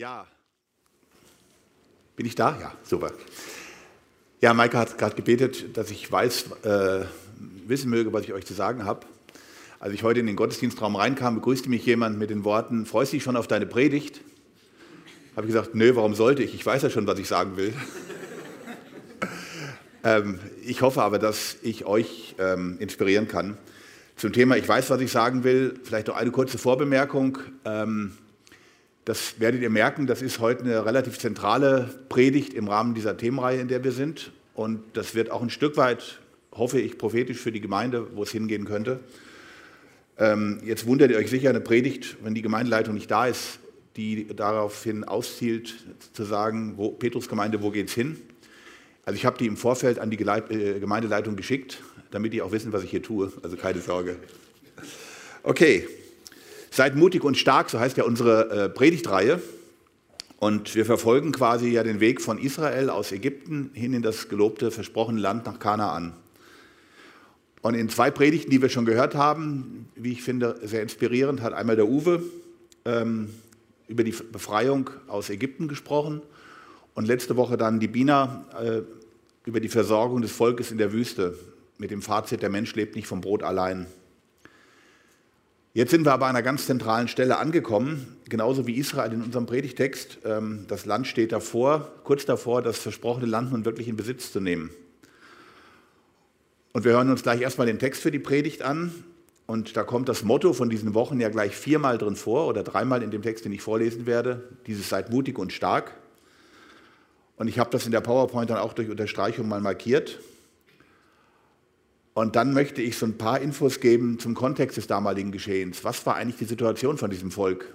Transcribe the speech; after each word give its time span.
Ja. 0.00 0.26
Bin 2.16 2.24
ich 2.24 2.34
da? 2.34 2.56
Ja, 2.58 2.72
super. 2.84 3.12
Ja, 4.40 4.54
Maike 4.54 4.78
hat 4.78 4.96
gerade 4.96 5.14
gebetet, 5.14 5.76
dass 5.76 5.90
ich 5.90 6.10
weiß, 6.10 6.52
äh, 6.62 7.04
wissen 7.66 7.90
möge, 7.90 8.10
was 8.10 8.22
ich 8.22 8.32
euch 8.32 8.46
zu 8.46 8.54
sagen 8.54 8.86
habe. 8.86 9.04
Als 9.78 9.92
ich 9.92 10.02
heute 10.02 10.20
in 10.20 10.26
den 10.26 10.36
Gottesdienstraum 10.36 10.96
reinkam, 10.96 11.34
begrüßte 11.34 11.68
mich 11.68 11.84
jemand 11.84 12.18
mit 12.18 12.30
den 12.30 12.44
Worten, 12.44 12.86
freust 12.86 13.12
du 13.12 13.16
dich 13.18 13.24
schon 13.24 13.36
auf 13.36 13.46
deine 13.46 13.66
Predigt? 13.66 14.22
Habe 15.36 15.46
ich 15.46 15.52
gesagt, 15.52 15.74
nö, 15.74 15.94
warum 15.94 16.14
sollte 16.14 16.42
ich? 16.44 16.54
Ich 16.54 16.64
weiß 16.64 16.80
ja 16.80 16.88
schon, 16.88 17.06
was 17.06 17.18
ich 17.18 17.28
sagen 17.28 17.58
will. 17.58 17.74
ähm, 20.02 20.40
ich 20.64 20.80
hoffe 20.80 21.02
aber, 21.02 21.18
dass 21.18 21.58
ich 21.60 21.84
euch 21.84 22.36
ähm, 22.38 22.78
inspirieren 22.80 23.28
kann. 23.28 23.58
Zum 24.16 24.32
Thema, 24.32 24.56
ich 24.56 24.66
weiß, 24.66 24.88
was 24.88 25.00
ich 25.02 25.12
sagen 25.12 25.44
will, 25.44 25.78
vielleicht 25.84 26.06
noch 26.06 26.16
eine 26.16 26.30
kurze 26.30 26.56
Vorbemerkung. 26.56 27.36
Ähm, 27.66 28.12
das 29.10 29.40
werdet 29.40 29.60
ihr 29.60 29.70
merken, 29.70 30.06
das 30.06 30.22
ist 30.22 30.38
heute 30.38 30.62
eine 30.62 30.86
relativ 30.86 31.18
zentrale 31.18 31.92
Predigt 32.08 32.54
im 32.54 32.68
Rahmen 32.68 32.94
dieser 32.94 33.16
Themenreihe, 33.16 33.58
in 33.58 33.66
der 33.66 33.82
wir 33.82 33.90
sind. 33.90 34.30
Und 34.54 34.84
das 34.92 35.16
wird 35.16 35.32
auch 35.32 35.42
ein 35.42 35.50
Stück 35.50 35.76
weit, 35.76 36.20
hoffe 36.52 36.80
ich, 36.80 36.96
prophetisch 36.96 37.38
für 37.38 37.50
die 37.50 37.60
Gemeinde, 37.60 38.06
wo 38.14 38.22
es 38.22 38.30
hingehen 38.30 38.66
könnte. 38.66 39.00
Ähm, 40.16 40.60
jetzt 40.64 40.86
wundert 40.86 41.10
ihr 41.10 41.16
euch 41.16 41.28
sicher, 41.28 41.50
eine 41.50 41.60
Predigt, 41.60 42.18
wenn 42.22 42.36
die 42.36 42.42
Gemeindeleitung 42.42 42.94
nicht 42.94 43.10
da 43.10 43.26
ist, 43.26 43.58
die 43.96 44.28
daraufhin 44.28 45.02
auszielt, 45.02 45.74
zu 46.12 46.22
sagen, 46.22 46.74
wo, 46.76 46.90
Petrusgemeinde, 46.90 47.62
wo 47.62 47.72
geht's 47.72 47.94
hin? 47.94 48.16
Also 49.04 49.16
ich 49.16 49.26
habe 49.26 49.38
die 49.38 49.46
im 49.46 49.56
Vorfeld 49.56 49.98
an 49.98 50.10
die 50.10 50.18
äh, 50.20 50.78
Gemeindeleitung 50.78 51.34
geschickt, 51.34 51.82
damit 52.12 52.32
die 52.32 52.42
auch 52.42 52.52
wissen, 52.52 52.72
was 52.72 52.84
ich 52.84 52.90
hier 52.90 53.02
tue. 53.02 53.32
Also 53.42 53.56
keine 53.56 53.80
Sorge. 53.80 54.14
Okay, 55.42 55.88
Seid 56.70 56.96
mutig 56.96 57.24
und 57.24 57.36
stark, 57.36 57.68
so 57.68 57.80
heißt 57.80 57.96
ja 57.96 58.04
unsere 58.04 58.50
äh, 58.50 58.68
Predigtreihe. 58.68 59.42
Und 60.38 60.74
wir 60.74 60.86
verfolgen 60.86 61.32
quasi 61.32 61.68
ja 61.68 61.82
den 61.82 62.00
Weg 62.00 62.22
von 62.22 62.38
Israel 62.38 62.88
aus 62.88 63.12
Ägypten 63.12 63.70
hin 63.74 63.92
in 63.92 64.02
das 64.02 64.28
gelobte, 64.28 64.70
versprochene 64.70 65.20
Land 65.20 65.44
nach 65.46 65.58
Kanaan. 65.58 66.14
Und 67.62 67.74
in 67.74 67.90
zwei 67.90 68.10
Predigten, 68.10 68.50
die 68.50 68.62
wir 68.62 68.70
schon 68.70 68.86
gehört 68.86 69.14
haben, 69.14 69.88
wie 69.96 70.12
ich 70.12 70.22
finde, 70.22 70.58
sehr 70.62 70.82
inspirierend, 70.82 71.42
hat 71.42 71.52
einmal 71.52 71.76
der 71.76 71.88
Uwe 71.88 72.22
ähm, 72.86 73.28
über 73.86 74.02
die 74.02 74.12
Befreiung 74.12 74.88
aus 75.08 75.28
Ägypten 75.28 75.68
gesprochen 75.68 76.22
und 76.94 77.06
letzte 77.06 77.36
Woche 77.36 77.58
dann 77.58 77.80
die 77.80 77.88
Bina 77.88 78.46
äh, 78.58 78.80
über 79.44 79.60
die 79.60 79.68
Versorgung 79.68 80.22
des 80.22 80.32
Volkes 80.32 80.70
in 80.70 80.78
der 80.78 80.92
Wüste 80.92 81.36
mit 81.76 81.90
dem 81.90 82.00
Fazit, 82.00 82.42
der 82.42 82.50
Mensch 82.50 82.74
lebt 82.74 82.94
nicht 82.96 83.08
vom 83.08 83.20
Brot 83.20 83.42
allein. 83.42 83.86
Jetzt 85.72 85.92
sind 85.92 86.04
wir 86.04 86.12
aber 86.12 86.26
an 86.26 86.34
einer 86.34 86.42
ganz 86.42 86.66
zentralen 86.66 87.06
Stelle 87.06 87.38
angekommen, 87.38 88.16
genauso 88.28 88.66
wie 88.66 88.74
Israel 88.74 89.12
in 89.12 89.22
unserem 89.22 89.46
Predigtext. 89.46 90.18
Ähm, 90.24 90.64
das 90.66 90.84
Land 90.84 91.06
steht 91.06 91.30
davor, 91.30 91.92
kurz 92.02 92.24
davor, 92.24 92.60
das 92.60 92.78
versprochene 92.78 93.26
Land 93.26 93.52
nun 93.52 93.64
wirklich 93.64 93.86
in 93.86 93.96
Besitz 93.96 94.32
zu 94.32 94.40
nehmen. 94.40 94.70
Und 96.72 96.84
wir 96.84 96.92
hören 96.92 97.08
uns 97.08 97.22
gleich 97.22 97.40
erstmal 97.40 97.68
den 97.68 97.78
Text 97.78 98.02
für 98.02 98.10
die 98.10 98.18
Predigt 98.18 98.62
an. 98.62 98.92
Und 99.46 99.76
da 99.76 99.84
kommt 99.84 100.08
das 100.08 100.24
Motto 100.24 100.52
von 100.54 100.70
diesen 100.70 100.92
Wochen 100.94 101.20
ja 101.20 101.28
gleich 101.28 101.54
viermal 101.54 101.98
drin 101.98 102.16
vor 102.16 102.48
oder 102.48 102.64
dreimal 102.64 103.04
in 103.04 103.12
dem 103.12 103.22
Text, 103.22 103.44
den 103.44 103.52
ich 103.52 103.62
vorlesen 103.62 104.06
werde. 104.06 104.48
Dieses 104.66 104.88
seid 104.88 105.10
mutig 105.10 105.38
und 105.38 105.52
stark. 105.52 105.94
Und 107.36 107.46
ich 107.46 107.60
habe 107.60 107.70
das 107.70 107.86
in 107.86 107.92
der 107.92 108.00
PowerPoint 108.00 108.50
dann 108.50 108.58
auch 108.58 108.72
durch 108.72 108.90
Unterstreichung 108.90 109.48
mal 109.48 109.60
markiert. 109.60 110.18
Und 112.14 112.36
dann 112.36 112.52
möchte 112.52 112.82
ich 112.82 112.98
so 112.98 113.06
ein 113.06 113.18
paar 113.18 113.40
Infos 113.40 113.80
geben 113.80 114.18
zum 114.18 114.34
Kontext 114.34 114.76
des 114.76 114.86
damaligen 114.86 115.30
Geschehens. 115.30 115.84
Was 115.84 116.04
war 116.06 116.16
eigentlich 116.16 116.36
die 116.36 116.44
Situation 116.44 116.98
von 116.98 117.10
diesem 117.10 117.30
Volk 117.30 117.72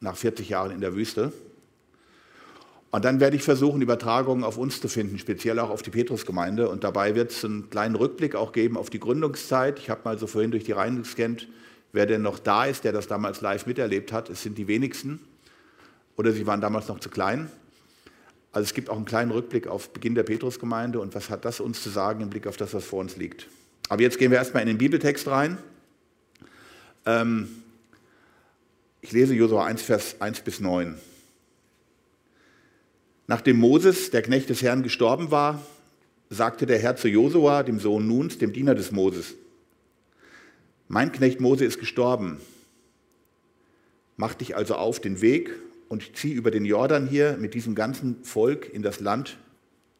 nach 0.00 0.16
40 0.16 0.48
Jahren 0.48 0.70
in 0.70 0.80
der 0.80 0.94
Wüste? 0.94 1.32
Und 2.90 3.04
dann 3.04 3.18
werde 3.18 3.36
ich 3.36 3.42
versuchen, 3.42 3.82
Übertragungen 3.82 4.44
auf 4.44 4.56
uns 4.56 4.80
zu 4.80 4.88
finden, 4.88 5.18
speziell 5.18 5.58
auch 5.58 5.70
auf 5.70 5.82
die 5.82 5.90
Petrusgemeinde. 5.90 6.68
Und 6.68 6.84
dabei 6.84 7.16
wird 7.16 7.32
es 7.32 7.44
einen 7.44 7.68
kleinen 7.68 7.96
Rückblick 7.96 8.36
auch 8.36 8.52
geben 8.52 8.76
auf 8.76 8.88
die 8.88 9.00
Gründungszeit. 9.00 9.80
Ich 9.80 9.90
habe 9.90 10.02
mal 10.04 10.16
so 10.16 10.28
vorhin 10.28 10.52
durch 10.52 10.62
die 10.62 10.72
Reihen 10.72 10.98
gescannt, 10.98 11.48
wer 11.92 12.06
denn 12.06 12.22
noch 12.22 12.38
da 12.38 12.66
ist, 12.66 12.84
der 12.84 12.92
das 12.92 13.08
damals 13.08 13.40
live 13.40 13.66
miterlebt 13.66 14.12
hat. 14.12 14.30
Es 14.30 14.44
sind 14.44 14.56
die 14.58 14.68
wenigsten. 14.68 15.18
Oder 16.16 16.30
sie 16.32 16.46
waren 16.46 16.60
damals 16.60 16.86
noch 16.86 17.00
zu 17.00 17.10
klein. 17.10 17.50
Also 18.52 18.66
es 18.66 18.74
gibt 18.74 18.88
auch 18.88 18.96
einen 18.96 19.04
kleinen 19.04 19.32
Rückblick 19.32 19.66
auf 19.66 19.90
Beginn 19.90 20.14
der 20.14 20.22
Petrusgemeinde 20.22 21.00
und 21.00 21.16
was 21.16 21.28
hat 21.28 21.44
das 21.44 21.58
uns 21.58 21.82
zu 21.82 21.90
sagen 21.90 22.20
im 22.20 22.30
Blick 22.30 22.46
auf 22.46 22.56
das, 22.56 22.72
was 22.72 22.84
vor 22.84 23.00
uns 23.00 23.16
liegt. 23.16 23.48
Aber 23.88 24.02
jetzt 24.02 24.18
gehen 24.18 24.30
wir 24.30 24.38
erstmal 24.38 24.62
in 24.62 24.68
den 24.68 24.78
Bibeltext 24.78 25.26
rein. 25.28 25.58
Ähm, 27.06 27.48
ich 29.00 29.12
lese 29.12 29.34
Josua 29.34 29.66
1, 29.66 29.82
Vers 29.82 30.20
1 30.20 30.40
bis 30.40 30.60
9. 30.60 30.98
Nachdem 33.26 33.58
Moses, 33.58 34.10
der 34.10 34.22
Knecht 34.22 34.48
des 34.48 34.62
Herrn, 34.62 34.82
gestorben 34.82 35.30
war, 35.30 35.64
sagte 36.30 36.66
der 36.66 36.78
Herr 36.78 36.96
zu 36.96 37.08
Josua, 37.08 37.62
dem 37.62 37.78
Sohn 37.78 38.06
Nuns, 38.06 38.38
dem 38.38 38.52
Diener 38.52 38.74
des 38.74 38.92
Moses, 38.92 39.34
mein 40.88 41.12
Knecht 41.12 41.40
Mose 41.40 41.64
ist 41.64 41.78
gestorben. 41.78 42.40
Mach 44.16 44.34
dich 44.34 44.56
also 44.56 44.74
auf 44.74 45.00
den 45.00 45.20
Weg 45.20 45.50
und 45.88 46.16
zieh 46.16 46.32
über 46.32 46.50
den 46.50 46.64
Jordan 46.64 47.06
hier 47.06 47.36
mit 47.38 47.54
diesem 47.54 47.74
ganzen 47.74 48.22
Volk 48.24 48.72
in 48.72 48.82
das 48.82 49.00
Land, 49.00 49.38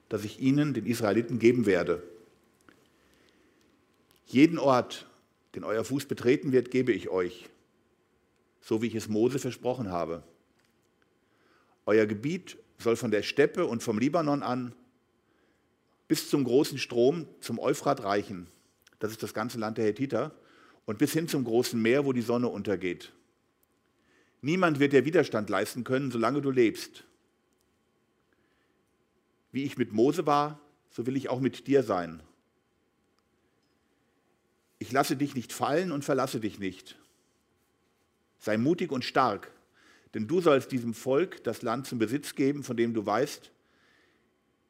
das 0.09 0.25
ich 0.25 0.41
ihnen, 0.41 0.75
den 0.75 0.87
Israeliten, 0.87 1.39
geben 1.39 1.67
werde. 1.67 2.03
Jeden 4.27 4.59
Ort, 4.59 5.07
den 5.55 5.65
euer 5.65 5.85
Fuß 5.85 6.07
betreten 6.07 6.53
wird, 6.53 6.71
gebe 6.71 6.93
ich 6.93 7.09
euch, 7.09 7.49
so 8.61 8.83
wie 8.83 8.87
ich 8.87 8.95
es 8.95 9.09
Mose 9.09 9.39
versprochen 9.39 9.91
habe. 9.91 10.23
Euer 11.87 12.07
Gebiet 12.07 12.57
soll 12.79 12.97
von 12.97 13.11
der 13.11 13.23
Steppe 13.23 13.67
und 13.67 13.83
vom 13.83 13.99
Libanon 13.99 14.43
an 14.43 14.75
bis 16.09 16.29
zum 16.29 16.45
großen 16.45 16.79
Strom, 16.79 17.27
zum 17.41 17.59
Euphrat 17.59 18.03
reichen. 18.03 18.47
Das 18.99 19.11
ist 19.11 19.23
das 19.23 19.35
ganze 19.35 19.59
Land 19.59 19.79
der 19.79 19.87
Hethiter. 19.87 20.33
Und 20.87 20.99
bis 20.99 21.12
hin 21.12 21.29
zum 21.29 21.45
großen 21.45 21.81
Meer, 21.81 22.05
wo 22.05 22.12
die 22.12 22.21
Sonne 22.21 22.49
untergeht. 22.49 23.12
Niemand 24.43 24.81
wird 24.81 24.93
dir 24.93 25.06
Widerstand 25.06 25.49
leisten 25.49 25.83
können, 25.83 26.11
solange 26.11 26.43
du 26.43 26.51
lebst. 26.51 27.05
Wie 29.51 29.65
ich 29.65 29.79
mit 29.79 29.93
Mose 29.93 30.27
war, 30.27 30.61
so 30.91 31.06
will 31.06 31.17
ich 31.17 31.31
auch 31.31 31.41
mit 31.41 31.67
dir 31.67 31.83
sein 31.83 32.23
ich 34.84 34.93
lasse 34.93 35.17
dich 35.17 35.34
nicht 35.34 35.55
fallen 35.55 35.91
und 35.91 36.05
verlasse 36.05 36.41
dich 36.41 36.59
nicht. 36.59 36.99
Sei 38.39 38.59
mutig 38.59 38.93
und 38.93 39.03
stark, 39.03 39.50
denn 40.12 40.28
du 40.28 40.43
sollst 40.43 40.72
diesem 40.72 40.93
Volk 40.93 41.43
das 41.43 41.62
Land 41.62 41.87
zum 41.87 41.99
Besitz 41.99 42.34
geben, 42.34 42.62
von 42.62 42.77
dem 42.77 42.93
du 42.93 43.06
weißt, 43.06 43.50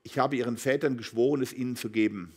ich 0.04 0.16
habe 0.16 0.36
ihren 0.36 0.56
Vätern 0.56 0.96
geschworen, 0.96 1.42
es 1.42 1.52
ihnen 1.52 1.74
zu 1.74 1.90
geben. 1.90 2.32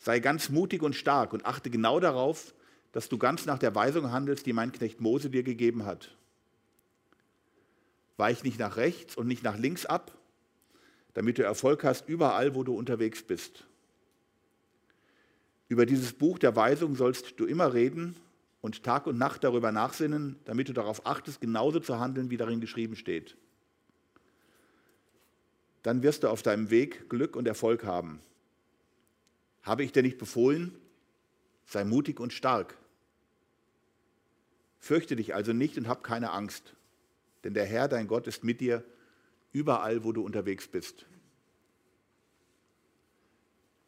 Sei 0.00 0.18
ganz 0.18 0.48
mutig 0.48 0.82
und 0.82 0.96
stark 0.96 1.32
und 1.32 1.46
achte 1.46 1.70
genau 1.70 2.00
darauf, 2.00 2.52
dass 2.90 3.08
du 3.08 3.16
ganz 3.16 3.46
nach 3.46 3.60
der 3.60 3.76
Weisung 3.76 4.10
handelst, 4.10 4.44
die 4.44 4.52
mein 4.52 4.72
Knecht 4.72 5.00
Mose 5.00 5.30
dir 5.30 5.44
gegeben 5.44 5.86
hat. 5.86 6.16
Weich 8.16 8.42
nicht 8.42 8.58
nach 8.58 8.76
rechts 8.76 9.16
und 9.16 9.28
nicht 9.28 9.44
nach 9.44 9.56
links 9.56 9.86
ab, 9.86 10.18
damit 11.14 11.38
du 11.38 11.44
Erfolg 11.44 11.84
hast 11.84 12.08
überall, 12.08 12.56
wo 12.56 12.64
du 12.64 12.74
unterwegs 12.74 13.22
bist. 13.22 13.68
Über 15.68 15.84
dieses 15.84 16.14
Buch 16.14 16.38
der 16.38 16.56
Weisung 16.56 16.96
sollst 16.96 17.38
du 17.38 17.44
immer 17.44 17.74
reden 17.74 18.16
und 18.60 18.82
Tag 18.82 19.06
und 19.06 19.18
Nacht 19.18 19.44
darüber 19.44 19.70
nachsinnen, 19.70 20.36
damit 20.44 20.68
du 20.68 20.72
darauf 20.72 21.06
achtest, 21.06 21.40
genauso 21.40 21.78
zu 21.78 22.00
handeln, 22.00 22.30
wie 22.30 22.38
darin 22.38 22.60
geschrieben 22.60 22.96
steht. 22.96 23.36
Dann 25.82 26.02
wirst 26.02 26.22
du 26.22 26.28
auf 26.28 26.42
deinem 26.42 26.70
Weg 26.70 27.08
Glück 27.08 27.36
und 27.36 27.46
Erfolg 27.46 27.84
haben. 27.84 28.20
Habe 29.62 29.84
ich 29.84 29.92
dir 29.92 30.02
nicht 30.02 30.18
befohlen? 30.18 30.74
Sei 31.66 31.84
mutig 31.84 32.18
und 32.18 32.32
stark. 32.32 32.76
Fürchte 34.78 35.16
dich 35.16 35.34
also 35.34 35.52
nicht 35.52 35.76
und 35.76 35.86
hab 35.86 36.02
keine 36.02 36.30
Angst, 36.30 36.74
denn 37.44 37.52
der 37.52 37.66
Herr, 37.66 37.88
dein 37.88 38.08
Gott, 38.08 38.26
ist 38.26 38.42
mit 38.42 38.60
dir 38.60 38.84
überall, 39.52 40.04
wo 40.04 40.12
du 40.12 40.24
unterwegs 40.24 40.66
bist. 40.66 41.04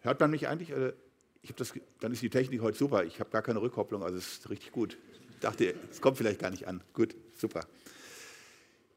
Hört 0.00 0.20
man 0.20 0.30
mich 0.30 0.48
eigentlich? 0.48 0.72
Ich 1.42 1.54
das, 1.54 1.72
dann 2.00 2.12
ist 2.12 2.22
die 2.22 2.30
Technik 2.30 2.60
heute 2.60 2.76
super. 2.76 3.04
Ich 3.04 3.20
habe 3.20 3.30
gar 3.30 3.42
keine 3.42 3.60
Rückkopplung, 3.60 4.02
also 4.02 4.16
es 4.16 4.38
ist 4.38 4.50
richtig 4.50 4.72
gut. 4.72 4.98
Ich 5.30 5.38
dachte, 5.40 5.74
es 5.90 6.00
kommt 6.00 6.18
vielleicht 6.18 6.40
gar 6.40 6.50
nicht 6.50 6.68
an. 6.68 6.82
Gut, 6.92 7.16
super. 7.36 7.66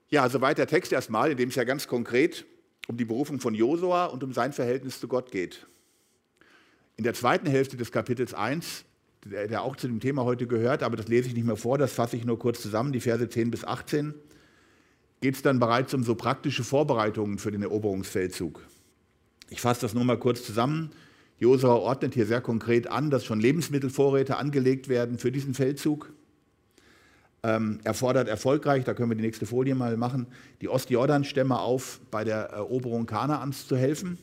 Ja, 0.10 0.30
soweit 0.30 0.58
der 0.58 0.68
Text 0.68 0.92
erstmal, 0.92 1.32
in 1.32 1.38
dem 1.38 1.50
es 1.50 1.56
ja 1.56 1.64
ganz 1.64 1.88
konkret 1.88 2.46
um 2.88 2.98
die 2.98 3.06
Berufung 3.06 3.40
von 3.40 3.54
Josua 3.54 4.06
und 4.08 4.24
um 4.24 4.34
sein 4.34 4.54
Verhältnis 4.54 5.00
zu 5.00 5.08
Gott 5.08 5.32
geht. 5.32 5.66
In 6.98 7.04
der 7.04 7.14
zweiten 7.14 7.48
Hälfte 7.48 7.78
des 7.78 7.92
Kapitels 7.92 8.34
1, 8.34 8.84
der, 9.26 9.48
der 9.48 9.64
auch 9.64 9.76
zu 9.76 9.88
dem 9.88 10.00
Thema 10.00 10.26
heute 10.26 10.48
gehört, 10.48 10.84
aber 10.84 10.98
das 10.98 11.08
lese 11.08 11.30
ich 11.30 11.34
nicht 11.34 11.46
mehr 11.46 11.56
vor, 11.56 11.78
das 11.78 11.94
fasse 11.94 12.18
ich 12.18 12.26
nur 12.26 12.38
kurz 12.38 12.62
zusammen, 12.62 12.92
die 12.92 13.00
Verse 13.00 13.28
10 13.28 13.52
bis 13.52 13.64
18, 13.64 14.14
geht 15.22 15.36
es 15.36 15.42
dann 15.42 15.60
bereits 15.60 15.94
um 15.94 16.04
so 16.04 16.16
praktische 16.16 16.64
Vorbereitungen 16.64 17.40
für 17.40 17.52
den 17.52 17.62
Eroberungsfeldzug. 17.62 18.62
Ich 19.50 19.62
fasse 19.62 19.82
das 19.82 19.94
nur 19.94 20.04
mal 20.04 20.20
kurz 20.20 20.44
zusammen. 20.44 20.92
Josua 21.40 21.76
ordnet 21.76 22.14
hier 22.14 22.26
sehr 22.26 22.42
konkret 22.42 22.88
an, 22.88 23.10
dass 23.10 23.26
schon 23.26 23.40
Lebensmittelvorräte 23.40 24.38
angelegt 24.38 24.88
werden 24.88 25.18
für 25.18 25.32
diesen 25.32 25.54
Feldzug. 25.54 26.14
Ähm, 27.44 27.80
er 27.84 27.94
fordert 27.94 28.30
erfolgreich, 28.30 28.86
da 28.86 28.94
können 28.94 29.10
wir 29.10 29.18
die 29.18 29.24
nächste 29.24 29.46
Folie 29.46 29.76
mal 29.76 29.98
machen, 29.98 30.28
die 30.62 30.70
Ostjordan-Stämme 30.70 31.60
auf, 31.60 32.00
bei 32.10 32.24
der 32.24 32.46
Eroberung 32.46 33.06
Kanaans 33.06 33.68
zu 33.68 33.76
helfen. 33.76 34.18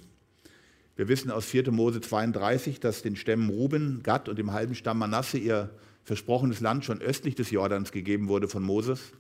Wir 0.97 1.09
wissen 1.09 1.31
aus 1.31 1.45
4. 1.45 1.71
Mose 1.71 2.01
32, 2.01 2.81
dass 2.81 3.03
den 3.03 3.17
Stämmen 3.17 3.51
Ruben, 3.51 4.03
Gad 4.03 4.29
und 4.29 4.39
dem 4.39 4.53
halben 4.53 4.75
Stamm 4.75 4.99
Manasse 4.99 5.39
ihr 5.39 5.71
versprochenes 6.05 6.61
Land 6.61 6.85
schon 6.85 7.01
östlich 7.01 7.35
des 7.35 7.51
Jordans 7.51 7.93
gegeben 7.93 8.29
wurde 8.29 8.49
von 8.49 8.63
Moses, 8.63 9.13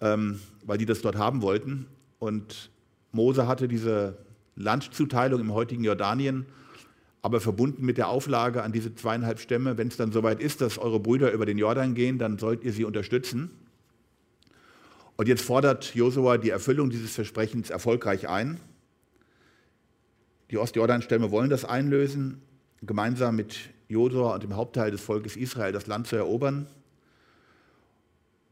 ähm, 0.00 0.40
weil 0.64 0.78
die 0.78 0.86
das 0.86 1.00
dort 1.00 1.16
haben 1.16 1.40
wollten. 1.40 1.86
Und 2.18 2.70
Mose 3.12 3.46
hatte 3.46 3.66
diese 3.66 4.18
Landzuteilung 4.56 5.40
im 5.40 5.52
heutigen 5.54 5.84
Jordanien 5.84 6.46
aber 7.26 7.40
verbunden 7.40 7.84
mit 7.84 7.98
der 7.98 8.06
Auflage 8.06 8.62
an 8.62 8.70
diese 8.70 8.94
zweieinhalb 8.94 9.40
Stämme, 9.40 9.76
wenn 9.76 9.88
es 9.88 9.96
dann 9.96 10.12
soweit 10.12 10.38
ist, 10.38 10.60
dass 10.60 10.78
eure 10.78 11.00
Brüder 11.00 11.32
über 11.32 11.44
den 11.44 11.58
Jordan 11.58 11.96
gehen, 11.96 12.20
dann 12.20 12.38
sollt 12.38 12.62
ihr 12.62 12.72
sie 12.72 12.84
unterstützen. 12.84 13.50
Und 15.16 15.26
jetzt 15.26 15.42
fordert 15.42 15.92
Josua 15.96 16.38
die 16.38 16.50
Erfüllung 16.50 16.88
dieses 16.88 17.16
Versprechens 17.16 17.70
erfolgreich 17.70 18.28
ein. 18.28 18.60
Die 20.52 20.58
Ostjordan-Stämme 20.58 21.32
wollen 21.32 21.50
das 21.50 21.64
einlösen, 21.64 22.42
gemeinsam 22.82 23.34
mit 23.34 23.70
Josua 23.88 24.34
und 24.34 24.44
dem 24.44 24.54
Hauptteil 24.54 24.92
des 24.92 25.00
Volkes 25.00 25.36
Israel 25.36 25.72
das 25.72 25.88
Land 25.88 26.06
zu 26.06 26.14
erobern. 26.14 26.68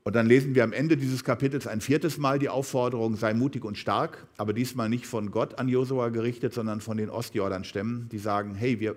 Und 0.06 0.14
dann 0.14 0.26
lesen 0.26 0.54
wir 0.54 0.64
am 0.64 0.74
Ende 0.74 0.98
dieses 0.98 1.24
Kapitels 1.24 1.66
ein 1.66 1.80
viertes 1.80 2.18
Mal 2.18 2.38
die 2.38 2.50
Aufforderung, 2.50 3.16
sei 3.16 3.32
mutig 3.32 3.64
und 3.64 3.78
stark, 3.78 4.26
aber 4.36 4.52
diesmal 4.52 4.90
nicht 4.90 5.06
von 5.06 5.30
Gott 5.30 5.58
an 5.58 5.66
Josua 5.66 6.10
gerichtet, 6.10 6.52
sondern 6.52 6.82
von 6.82 6.98
den 6.98 7.08
Ostjordan-Stämmen, 7.08 8.10
die 8.10 8.18
sagen, 8.18 8.54
hey, 8.54 8.80
wir, 8.80 8.96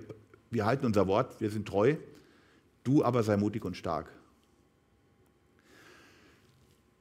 wir 0.51 0.65
halten 0.65 0.85
unser 0.85 1.07
Wort, 1.07 1.39
wir 1.39 1.49
sind 1.49 1.65
treu, 1.65 1.95
du 2.83 3.05
aber 3.05 3.23
sei 3.23 3.37
mutig 3.37 3.63
und 3.63 3.77
stark. 3.77 4.11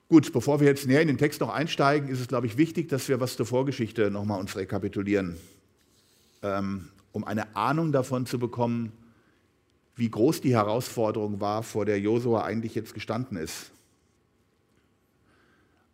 Gut, 0.09 0.33
bevor 0.33 0.61
wir 0.61 0.69
jetzt 0.69 0.87
näher 0.87 1.03
in 1.03 1.09
den 1.09 1.19
Text 1.19 1.41
noch 1.41 1.53
einsteigen, 1.53 2.09
ist 2.09 2.21
es, 2.21 2.29
glaube 2.29 2.47
ich, 2.47 2.57
wichtig, 2.57 2.89
dass 2.89 3.09
wir 3.09 3.19
was 3.19 3.37
zur 3.37 3.47
Vorgeschichte 3.47 4.13
nochmal 4.13 4.39
uns 4.39 4.55
rekapitulieren, 4.55 5.37
ähm, 6.45 6.91
um 7.11 7.25
eine 7.25 7.57
Ahnung 7.57 7.91
davon 7.91 8.25
zu 8.25 8.39
bekommen, 8.39 8.93
wie 9.97 10.09
groß 10.09 10.43
die 10.43 10.55
Herausforderung 10.55 11.41
war, 11.41 11.65
vor 11.65 11.85
der 11.85 11.99
Josua 11.99 12.45
eigentlich 12.45 12.77
jetzt 12.77 12.95
gestanden 12.95 13.37
ist 13.37 13.73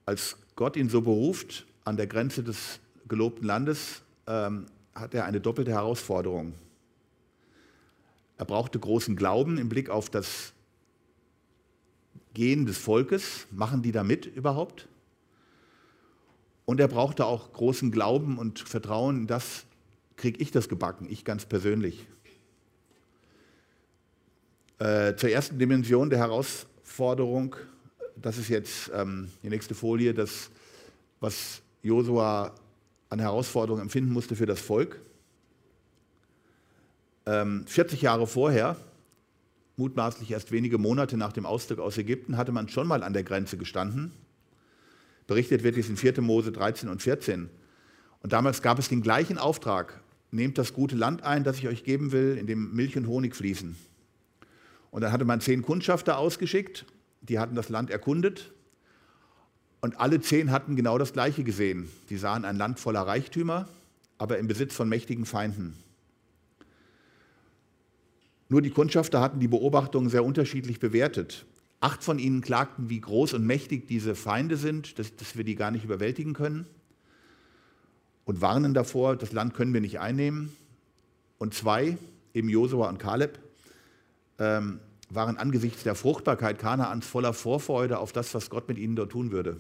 als 0.07 0.37
Gott 0.57 0.77
ihn 0.77 0.89
so 0.89 1.01
beruft 1.01 1.67
an 1.85 1.97
der 1.97 2.07
Grenze 2.07 2.43
des 2.43 2.81
gelobten 3.09 3.47
Landes, 3.47 4.03
ähm, 4.27 4.67
hat 4.95 5.15
er 5.15 5.25
eine 5.25 5.41
doppelte 5.41 5.73
Herausforderung. 5.73 6.55
Er 8.39 8.45
brauchte 8.45 8.79
großen 8.79 9.17
Glauben 9.17 9.59
im 9.59 9.69
Blick 9.69 9.89
auf 9.91 10.11
das 10.11 10.53
Gehen 12.35 12.67
des 12.67 12.79
Volkes. 12.79 13.47
Machen 13.51 13.83
die 13.83 13.93
da 13.93 14.03
mit 14.03 14.27
überhaupt? 14.27 14.89
Und 16.65 16.81
er 16.81 16.89
brauchte 16.89 17.27
auch 17.27 17.53
großen 17.53 17.91
Glauben 17.91 18.39
und 18.39 18.61
Vertrauen, 18.61 19.27
das 19.27 19.65
kriege 20.17 20.41
ich 20.41 20.51
das 20.51 20.69
gebacken, 20.69 21.07
ich 21.11 21.25
ganz 21.25 21.45
persönlich. 21.45 22.07
Äh, 24.79 25.17
zur 25.17 25.31
ersten 25.31 25.59
Dimension 25.59 26.11
der 26.11 26.21
Herausforderung 26.21 27.57
das 28.23 28.39
ist 28.39 28.49
jetzt 28.49 28.91
ähm, 28.95 29.29
die 29.43 29.49
nächste 29.49 29.75
Folie, 29.75 30.15
das, 30.15 30.51
was 31.21 31.61
Josua 31.83 32.55
an 33.09 33.19
Herausforderungen 33.19 33.83
empfinden 33.83 34.13
musste 34.13 34.37
für 34.37 34.47
das 34.47 34.61
Volk. 34.61 35.01
Ähm, 37.27 37.65
40 37.67 38.03
Jahre 38.03 38.27
vorher, 38.27 38.77
mutmaßlich 39.77 40.31
erst 40.31 40.53
wenige 40.53 40.79
Monate 40.79 41.17
nach 41.17 41.33
dem 41.33 41.47
Auszug 41.47 41.79
aus 41.79 41.99
Ägypten, 41.99 42.37
hatte 42.37 42.53
man 42.53 42.69
schon 42.69 42.87
mal 42.87 43.03
an 43.03 43.13
der 43.13 43.25
Grenze 43.25 43.57
gestanden. 43.57 44.13
Berichtet 45.27 45.63
wird 45.63 45.77
dies 45.77 45.89
in 45.89 45.97
4. 45.97 46.21
Mose 46.21 46.53
13 46.53 46.89
und 46.89 47.03
14. 47.03 47.49
Und 48.23 48.33
damals 48.33 48.63
gab 48.63 48.79
es 48.79 48.89
den 48.89 49.03
gleichen 49.03 49.39
Auftrag, 49.39 50.01
nehmt 50.31 50.59
das 50.59 50.73
gute 50.73 50.97
Land 50.97 51.23
ein, 51.23 51.45
das 51.45 51.59
ich 51.59 51.69
euch 51.69 51.85
geben 51.85 52.13
will, 52.13 52.37
in 52.39 52.47
dem 52.47 52.75
Milch 52.75 52.97
und 52.97 53.07
Honig 53.07 53.37
fließen. 53.37 53.77
Und 54.91 55.01
dann 55.01 55.13
hatte 55.13 55.25
man 55.25 55.41
zehn 55.41 55.63
Kundschafter 55.63 56.19
ausgeschickt 56.19 56.85
die 57.23 57.39
hatten 57.39 57.55
das 57.55 57.69
Land 57.69 57.91
erkundet 57.91 58.53
und 59.81 59.99
alle 59.99 60.21
zehn 60.21 60.51
hatten 60.51 60.77
genau 60.77 60.99
das 60.99 61.13
Gleiche 61.13 61.45
gesehen. 61.45 61.91
Die 62.11 62.17
sahen 62.17 62.45
ein 62.45 62.57
Land 62.57 62.79
voller 62.79 63.03
Reichtümer, 63.03 63.69
aber 64.19 64.39
im 64.39 64.47
Besitz 64.47 64.75
von 64.75 64.89
mächtigen 64.89 65.25
Feinden. 65.25 65.77
Nur 68.49 68.63
die 68.63 68.71
Kundschafter 68.71 69.21
hatten 69.21 69.41
die 69.41 69.49
Beobachtungen 69.49 70.11
sehr 70.11 70.25
unterschiedlich 70.25 70.79
bewertet. 70.79 71.47
Acht 71.81 72.05
von 72.05 72.19
ihnen 72.19 72.43
klagten, 72.43 72.91
wie 72.91 73.01
groß 73.01 73.35
und 73.35 73.47
mächtig 73.47 73.89
diese 73.89 74.15
Feinde 74.15 74.57
sind, 74.57 74.99
dass, 74.99 75.17
dass 75.17 75.37
wir 75.37 75.45
die 75.45 75.57
gar 75.57 75.71
nicht 75.71 75.85
überwältigen 75.85 76.35
können 76.35 76.67
und 78.25 78.41
warnen 78.41 78.75
davor, 78.75 79.17
das 79.17 79.33
Land 79.33 79.55
können 79.55 79.75
wir 79.75 79.81
nicht 79.81 80.01
einnehmen. 80.01 80.55
Und 81.39 81.55
zwei, 81.55 81.97
eben 82.35 82.49
Josua 82.49 82.89
und 82.89 82.99
Kaleb, 82.99 83.39
ähm, 84.39 84.79
waren 85.15 85.37
angesichts 85.37 85.83
der 85.83 85.95
Fruchtbarkeit 85.95 86.59
Kanaans 86.59 87.07
voller 87.07 87.33
Vorfreude 87.33 87.99
auf 87.99 88.13
das, 88.13 88.35
was 88.35 88.51
Gott 88.51 88.69
mit 88.69 88.79
ihnen 88.79 88.97
dort 88.97 89.13
tun 89.13 89.31
würde. 89.31 89.57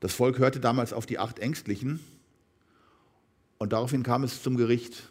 Das 0.00 0.14
Volk 0.14 0.38
hörte 0.38 0.60
damals 0.60 0.92
auf 0.92 1.06
die 1.06 1.18
acht 1.18 1.38
Ängstlichen 1.38 2.00
und 3.58 3.72
daraufhin 3.72 4.02
kam 4.02 4.22
es 4.22 4.42
zum 4.42 4.56
Gericht. 4.56 5.10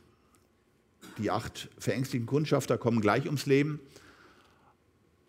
Die 1.17 1.31
acht 1.31 1.69
verängstigten 1.77 2.27
Kundschafter 2.27 2.77
kommen 2.77 3.01
gleich 3.01 3.25
ums 3.25 3.45
Leben 3.45 3.79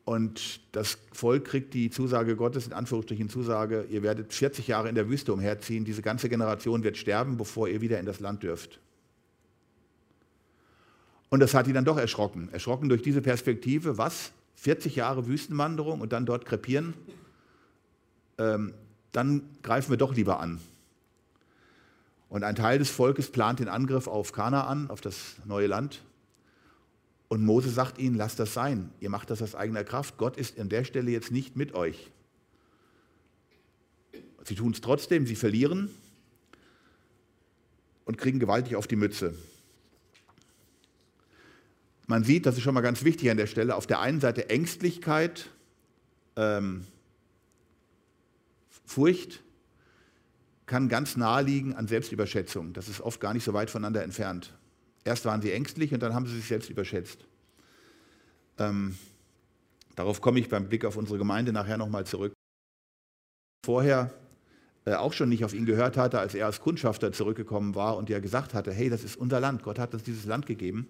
und 0.04 0.60
das 0.72 0.98
Volk 1.12 1.46
kriegt 1.46 1.72
die 1.72 1.88
Zusage 1.88 2.36
Gottes, 2.36 2.66
in 2.66 2.74
Anführungsstrichen 2.74 3.30
Zusage, 3.30 3.86
ihr 3.88 4.02
werdet 4.02 4.34
40 4.34 4.68
Jahre 4.68 4.90
in 4.90 4.94
der 4.94 5.08
Wüste 5.08 5.32
umherziehen, 5.32 5.84
diese 5.84 6.02
ganze 6.02 6.28
Generation 6.28 6.84
wird 6.84 6.98
sterben, 6.98 7.38
bevor 7.38 7.68
ihr 7.68 7.80
wieder 7.80 7.98
in 7.98 8.06
das 8.06 8.20
Land 8.20 8.42
dürft. 8.42 8.80
Und 11.34 11.40
das 11.40 11.52
hat 11.52 11.66
ihn 11.66 11.74
dann 11.74 11.84
doch 11.84 11.96
erschrocken. 11.96 12.48
Erschrocken 12.52 12.88
durch 12.88 13.02
diese 13.02 13.20
Perspektive, 13.20 13.98
was? 13.98 14.30
40 14.54 14.94
Jahre 14.94 15.26
Wüstenwanderung 15.26 16.00
und 16.00 16.12
dann 16.12 16.26
dort 16.26 16.46
krepieren? 16.46 16.94
Ähm, 18.38 18.72
dann 19.10 19.42
greifen 19.64 19.90
wir 19.90 19.96
doch 19.96 20.14
lieber 20.14 20.38
an. 20.38 20.60
Und 22.28 22.44
ein 22.44 22.54
Teil 22.54 22.78
des 22.78 22.88
Volkes 22.88 23.32
plant 23.32 23.58
den 23.58 23.66
Angriff 23.66 24.06
auf 24.06 24.30
Kanaan, 24.30 24.88
auf 24.90 25.00
das 25.00 25.34
neue 25.44 25.66
Land. 25.66 26.02
Und 27.26 27.44
Mose 27.44 27.68
sagt 27.68 27.98
ihnen, 27.98 28.14
lasst 28.14 28.38
das 28.38 28.54
sein. 28.54 28.92
Ihr 29.00 29.10
macht 29.10 29.28
das 29.28 29.42
aus 29.42 29.56
eigener 29.56 29.82
Kraft. 29.82 30.18
Gott 30.18 30.36
ist 30.36 30.60
an 30.60 30.68
der 30.68 30.84
Stelle 30.84 31.10
jetzt 31.10 31.32
nicht 31.32 31.56
mit 31.56 31.74
euch. 31.74 32.12
Sie 34.44 34.54
tun 34.54 34.70
es 34.70 34.80
trotzdem, 34.80 35.26
sie 35.26 35.34
verlieren 35.34 35.90
und 38.04 38.18
kriegen 38.18 38.38
gewaltig 38.38 38.76
auf 38.76 38.86
die 38.86 38.94
Mütze. 38.94 39.34
Man 42.06 42.24
sieht, 42.24 42.46
das 42.46 42.56
ist 42.56 42.62
schon 42.62 42.74
mal 42.74 42.82
ganz 42.82 43.04
wichtig 43.04 43.30
an 43.30 43.36
der 43.36 43.46
Stelle, 43.46 43.74
auf 43.74 43.86
der 43.86 44.00
einen 44.00 44.20
Seite 44.20 44.50
Ängstlichkeit, 44.50 45.48
ähm, 46.36 46.86
Furcht 48.84 49.42
kann 50.66 50.88
ganz 50.88 51.16
nahe 51.16 51.42
liegen 51.42 51.74
an 51.74 51.88
Selbstüberschätzung. 51.88 52.72
Das 52.72 52.88
ist 52.88 53.00
oft 53.00 53.20
gar 53.20 53.34
nicht 53.34 53.44
so 53.44 53.52
weit 53.52 53.70
voneinander 53.70 54.02
entfernt. 54.02 54.54
Erst 55.04 55.24
waren 55.24 55.42
sie 55.42 55.52
ängstlich 55.52 55.92
und 55.92 56.02
dann 56.02 56.14
haben 56.14 56.26
sie 56.26 56.36
sich 56.36 56.46
selbst 56.46 56.70
überschätzt. 56.70 57.26
Ähm, 58.58 58.96
darauf 59.94 60.20
komme 60.20 60.40
ich 60.40 60.48
beim 60.48 60.68
Blick 60.68 60.84
auf 60.84 60.96
unsere 60.96 61.18
Gemeinde 61.18 61.52
nachher 61.52 61.76
nochmal 61.76 62.06
zurück. 62.06 62.32
Vorher 63.66 64.12
äh, 64.86 64.94
auch 64.94 65.12
schon 65.12 65.28
nicht 65.28 65.44
auf 65.44 65.54
ihn 65.54 65.66
gehört 65.66 65.96
hatte, 65.96 66.18
als 66.18 66.34
er 66.34 66.46
als 66.46 66.60
Kundschafter 66.60 67.12
zurückgekommen 67.12 67.74
war 67.74 67.96
und 67.96 68.08
ja 68.08 68.20
gesagt 68.20 68.54
hatte, 68.54 68.72
hey, 68.72 68.88
das 68.88 69.04
ist 69.04 69.16
unser 69.16 69.40
Land, 69.40 69.62
Gott 69.62 69.78
hat 69.78 69.94
uns 69.94 70.02
dieses 70.02 70.24
Land 70.24 70.46
gegeben. 70.46 70.88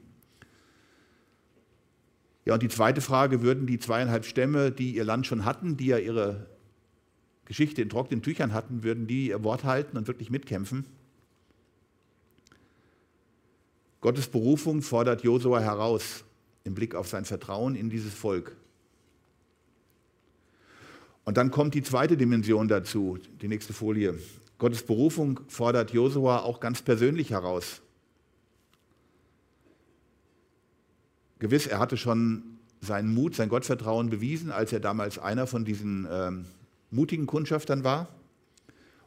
Ja, 2.45 2.55
und 2.55 2.63
die 2.63 2.69
zweite 2.69 3.01
Frage, 3.01 3.43
würden 3.43 3.67
die 3.67 3.79
zweieinhalb 3.79 4.25
Stämme, 4.27 4.71
die 4.71 4.95
ihr 4.95 5.05
Land 5.05 5.27
schon 5.27 5.45
hatten, 5.45 5.77
die 5.77 5.87
ja 5.87 5.99
ihre 5.99 6.47
Geschichte 7.47 7.83
in 7.83 7.89
trockenen 7.89 8.23
Tüchern 8.23 8.53
hatten, 8.53 8.83
würden 8.83 9.07
die 9.07 9.29
ihr 9.29 9.43
Wort 9.45 9.65
halten 9.65 9.97
und 9.97 10.07
wirklich 10.09 10.31
mitkämpfen? 10.31 10.85
Gottes 14.01 14.29
Berufung 14.29 14.83
fordert 14.83 15.23
Josua 15.23 15.61
heraus 15.61 16.25
im 16.65 16.75
Blick 16.75 16.95
auf 16.95 17.09
sein 17.09 17.25
Vertrauen 17.25 17.75
in 17.75 17.89
dieses 17.89 18.13
Volk. 18.13 18.57
Und 21.25 21.39
dann 21.39 21.51
kommt 21.51 21.75
die 21.75 21.83
zweite 21.83 22.19
Dimension 22.19 22.69
dazu, 22.69 23.19
die 23.41 23.49
nächste 23.49 23.73
Folie. 23.73 24.19
Gottes 24.59 24.85
Berufung 24.85 25.41
fordert 25.49 25.93
Josua 25.93 26.41
auch 26.41 26.61
ganz 26.61 26.83
persönlich 26.83 27.31
heraus. 27.31 27.81
Gewiss, 31.45 31.67
er 31.67 31.79
hatte 31.79 31.97
schon 31.97 32.59
seinen 32.81 33.15
Mut, 33.15 33.35
sein 33.35 33.49
Gottvertrauen 33.49 34.11
bewiesen, 34.11 34.51
als 34.51 34.73
er 34.73 34.81
damals 34.81 35.19
einer 35.19 35.47
von 35.47 35.65
diesen 35.65 36.09
ähm, 36.11 36.45
mutigen 36.91 37.27
Kundschaftern 37.27 37.85
war 37.85 38.09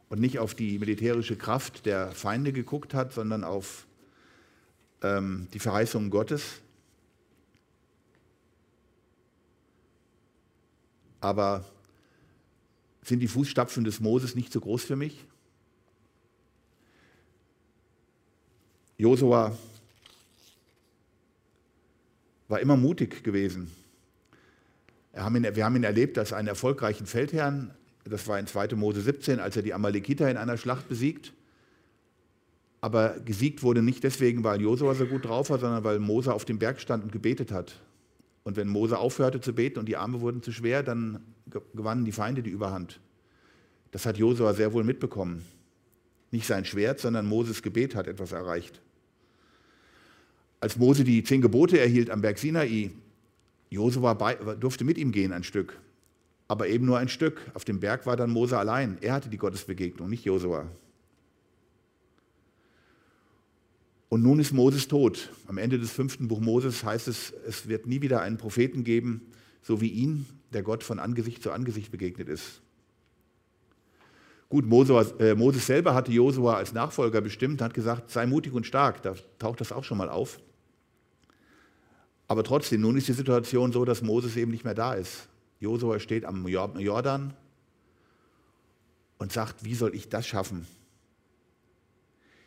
und 0.08 0.20
nicht 0.20 0.38
auf 0.38 0.54
die 0.54 0.78
militärische 0.78 1.36
Kraft 1.36 1.84
der 1.84 2.12
Feinde 2.12 2.52
geguckt 2.52 2.94
hat, 2.94 3.12
sondern 3.12 3.44
auf 3.44 3.86
ähm, 5.02 5.48
die 5.52 5.58
Verheißungen 5.58 6.10
Gottes. 6.10 6.62
aber 11.20 11.64
sind 13.02 13.20
die 13.20 13.28
Fußstapfen 13.28 13.84
des 13.84 14.00
Moses 14.00 14.34
nicht 14.34 14.52
so 14.52 14.60
groß 14.60 14.84
für 14.84 14.96
mich? 14.96 15.26
Josua 18.96 19.56
war 22.48 22.60
immer 22.60 22.76
mutig 22.76 23.22
gewesen. 23.22 23.70
Wir 25.12 25.24
haben, 25.24 25.36
ihn, 25.36 25.54
wir 25.54 25.64
haben 25.64 25.76
ihn 25.76 25.84
erlebt 25.84 26.18
als 26.18 26.32
einen 26.32 26.48
erfolgreichen 26.48 27.06
Feldherrn. 27.06 27.72
Das 28.04 28.26
war 28.26 28.38
in 28.38 28.46
2. 28.46 28.74
Mose 28.74 29.00
17, 29.02 29.38
als 29.38 29.56
er 29.56 29.62
die 29.62 29.74
Amalekiter 29.74 30.30
in 30.30 30.36
einer 30.36 30.56
Schlacht 30.56 30.88
besiegt. 30.88 31.32
Aber 32.80 33.18
gesiegt 33.20 33.62
wurde 33.62 33.82
nicht 33.82 34.04
deswegen, 34.04 34.44
weil 34.44 34.60
Josua 34.60 34.94
so 34.94 35.06
gut 35.06 35.24
drauf 35.24 35.50
war, 35.50 35.58
sondern 35.58 35.84
weil 35.84 35.98
Mose 35.98 36.32
auf 36.32 36.44
dem 36.44 36.58
Berg 36.58 36.80
stand 36.80 37.04
und 37.04 37.12
gebetet 37.12 37.52
hat. 37.52 37.80
Und 38.44 38.56
wenn 38.56 38.68
Mose 38.68 38.98
aufhörte 38.98 39.40
zu 39.40 39.52
beten 39.52 39.78
und 39.78 39.86
die 39.86 39.96
Arme 39.96 40.20
wurden 40.20 40.42
zu 40.42 40.52
schwer, 40.52 40.82
dann 40.82 41.20
gewannen 41.74 42.04
die 42.04 42.12
Feinde 42.12 42.42
die 42.42 42.50
Überhand. 42.50 43.00
Das 43.90 44.06
hat 44.06 44.16
Josua 44.16 44.54
sehr 44.54 44.72
wohl 44.72 44.84
mitbekommen. 44.84 45.44
Nicht 46.30 46.46
sein 46.46 46.64
Schwert, 46.64 47.00
sondern 47.00 47.26
Moses 47.26 47.62
Gebet 47.62 47.94
hat 47.94 48.06
etwas 48.06 48.32
erreicht. 48.32 48.80
Als 50.60 50.76
Mose 50.76 51.04
die 51.04 51.22
zehn 51.22 51.40
Gebote 51.40 51.78
erhielt 51.78 52.10
am 52.10 52.20
Berg 52.20 52.38
Sinai, 52.38 52.90
Josua 53.70 54.14
durfte 54.54 54.84
mit 54.84 54.98
ihm 54.98 55.12
gehen 55.12 55.32
ein 55.32 55.44
Stück, 55.44 55.78
aber 56.48 56.68
eben 56.68 56.86
nur 56.86 56.98
ein 56.98 57.08
Stück. 57.08 57.40
Auf 57.54 57.64
dem 57.64 57.80
Berg 57.80 58.06
war 58.06 58.16
dann 58.16 58.30
Mose 58.30 58.58
allein. 58.58 58.98
Er 59.00 59.12
hatte 59.12 59.28
die 59.28 59.36
Gottesbegegnung, 59.36 60.08
nicht 60.08 60.24
Josua. 60.24 60.66
Und 64.08 64.22
nun 64.22 64.40
ist 64.40 64.52
Moses 64.52 64.88
tot. 64.88 65.30
Am 65.46 65.58
Ende 65.58 65.78
des 65.78 65.92
fünften 65.92 66.28
Buch 66.28 66.40
Moses 66.40 66.82
heißt 66.82 67.08
es, 67.08 67.34
es 67.46 67.68
wird 67.68 67.86
nie 67.86 68.00
wieder 68.00 68.22
einen 68.22 68.38
Propheten 68.38 68.82
geben, 68.82 69.20
so 69.62 69.80
wie 69.82 69.88
ihn, 69.88 70.26
der 70.52 70.62
Gott 70.62 70.82
von 70.82 70.98
Angesicht 70.98 71.42
zu 71.42 71.52
Angesicht 71.52 71.90
begegnet 71.90 72.28
ist. 72.28 72.62
Gut, 74.48 74.64
äh, 74.64 75.34
Moses 75.34 75.66
selber 75.66 75.94
hatte 75.94 76.10
Josua 76.10 76.54
als 76.54 76.72
Nachfolger 76.72 77.20
bestimmt, 77.20 77.60
hat 77.60 77.74
gesagt, 77.74 78.10
sei 78.10 78.24
mutig 78.24 78.54
und 78.54 78.66
stark. 78.66 79.02
Da 79.02 79.14
taucht 79.38 79.60
das 79.60 79.72
auch 79.72 79.84
schon 79.84 79.98
mal 79.98 80.08
auf. 80.08 80.40
Aber 82.28 82.44
trotzdem, 82.44 82.82
nun 82.82 82.96
ist 82.96 83.08
die 83.08 83.14
Situation 83.14 83.72
so, 83.72 83.84
dass 83.84 84.02
Moses 84.02 84.36
eben 84.36 84.50
nicht 84.50 84.64
mehr 84.64 84.74
da 84.74 84.92
ist. 84.92 85.28
Josua 85.60 85.98
steht 85.98 86.24
am 86.24 86.46
Jordan 86.46 87.34
und 89.18 89.32
sagt, 89.32 89.64
wie 89.64 89.74
soll 89.74 89.94
ich 89.94 90.08
das 90.08 90.26
schaffen? 90.26 90.66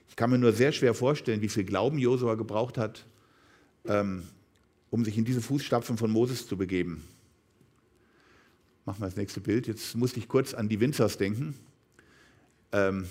Ich 0.07 0.15
kann 0.15 0.29
mir 0.29 0.37
nur 0.37 0.53
sehr 0.53 0.71
schwer 0.71 0.93
vorstellen, 0.93 1.41
wie 1.41 1.49
viel 1.49 1.63
Glauben 1.63 1.97
Josua 1.97 2.35
gebraucht 2.35 2.77
hat, 2.77 3.05
ähm, 3.85 4.23
um 4.89 5.03
sich 5.03 5.17
in 5.17 5.25
diese 5.25 5.41
Fußstapfen 5.41 5.97
von 5.97 6.11
Moses 6.11 6.47
zu 6.47 6.57
begeben. 6.57 7.03
Machen 8.85 9.01
wir 9.01 9.05
das 9.05 9.15
nächste 9.15 9.41
Bild. 9.41 9.67
Jetzt 9.67 9.95
musste 9.95 10.19
ich 10.19 10.27
kurz 10.27 10.53
an 10.53 10.69
die 10.69 10.79
Winzers 10.79 11.17
denken. 11.17 11.55
Ähm, 12.71 13.07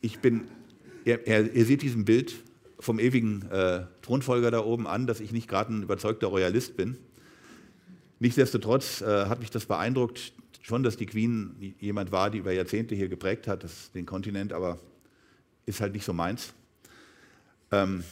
ich 0.00 0.18
bin, 0.18 0.42
ihr, 1.04 1.26
ihr, 1.26 1.66
seht 1.66 1.82
diesem 1.82 2.04
Bild 2.04 2.34
vom 2.84 2.98
ewigen 2.98 3.50
äh, 3.50 3.86
Thronfolger 4.02 4.50
da 4.50 4.62
oben 4.62 4.86
an, 4.86 5.06
dass 5.06 5.20
ich 5.20 5.32
nicht 5.32 5.48
gerade 5.48 5.72
ein 5.72 5.82
überzeugter 5.82 6.26
Royalist 6.26 6.76
bin. 6.76 6.98
Nichtsdestotrotz 8.20 9.00
äh, 9.00 9.26
hat 9.26 9.40
mich 9.40 9.50
das 9.50 9.64
beeindruckt, 9.64 10.34
schon, 10.60 10.82
dass 10.82 10.98
die 10.98 11.06
Queen 11.06 11.74
jemand 11.80 12.12
war, 12.12 12.28
die 12.28 12.38
über 12.38 12.52
Jahrzehnte 12.52 12.94
hier 12.94 13.08
geprägt 13.08 13.48
hat, 13.48 13.64
das, 13.64 13.90
den 13.92 14.04
Kontinent, 14.04 14.52
aber 14.52 14.78
ist 15.64 15.80
halt 15.80 15.94
nicht 15.94 16.04
so 16.04 16.12
meins. 16.12 16.52
Ähm, 17.72 18.04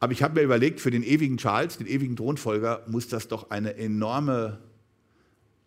aber 0.00 0.12
ich 0.12 0.22
habe 0.22 0.34
mir 0.34 0.42
überlegt, 0.42 0.80
für 0.80 0.90
den 0.90 1.02
ewigen 1.02 1.36
Charles, 1.36 1.76
den 1.76 1.86
ewigen 1.86 2.16
Thronfolger, 2.16 2.82
muss 2.86 3.08
das 3.08 3.28
doch 3.28 3.50
eine 3.50 3.76
enorme 3.76 4.60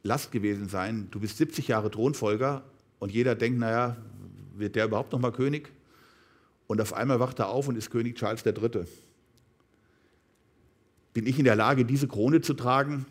Last 0.01 0.31
gewesen 0.31 0.69
sein. 0.69 1.07
Du 1.11 1.19
bist 1.19 1.37
70 1.37 1.67
Jahre 1.67 1.91
Thronfolger 1.91 2.63
und 2.97 3.11
jeder 3.11 3.35
denkt, 3.35 3.59
naja, 3.59 3.95
wird 4.55 4.75
der 4.75 4.85
überhaupt 4.85 5.11
noch 5.11 5.19
mal 5.19 5.31
König? 5.31 5.71
Und 6.67 6.81
auf 6.81 6.93
einmal 6.93 7.19
wacht 7.19 7.39
er 7.39 7.49
auf 7.49 7.67
und 7.67 7.77
ist 7.77 7.91
König 7.91 8.17
Charles 8.17 8.45
III. 8.45 8.85
Bin 11.13 11.27
ich 11.27 11.37
in 11.39 11.45
der 11.45 11.55
Lage, 11.55 11.85
diese 11.85 12.07
Krone 12.07 12.41
zu 12.41 12.53
tragen? 12.53 13.05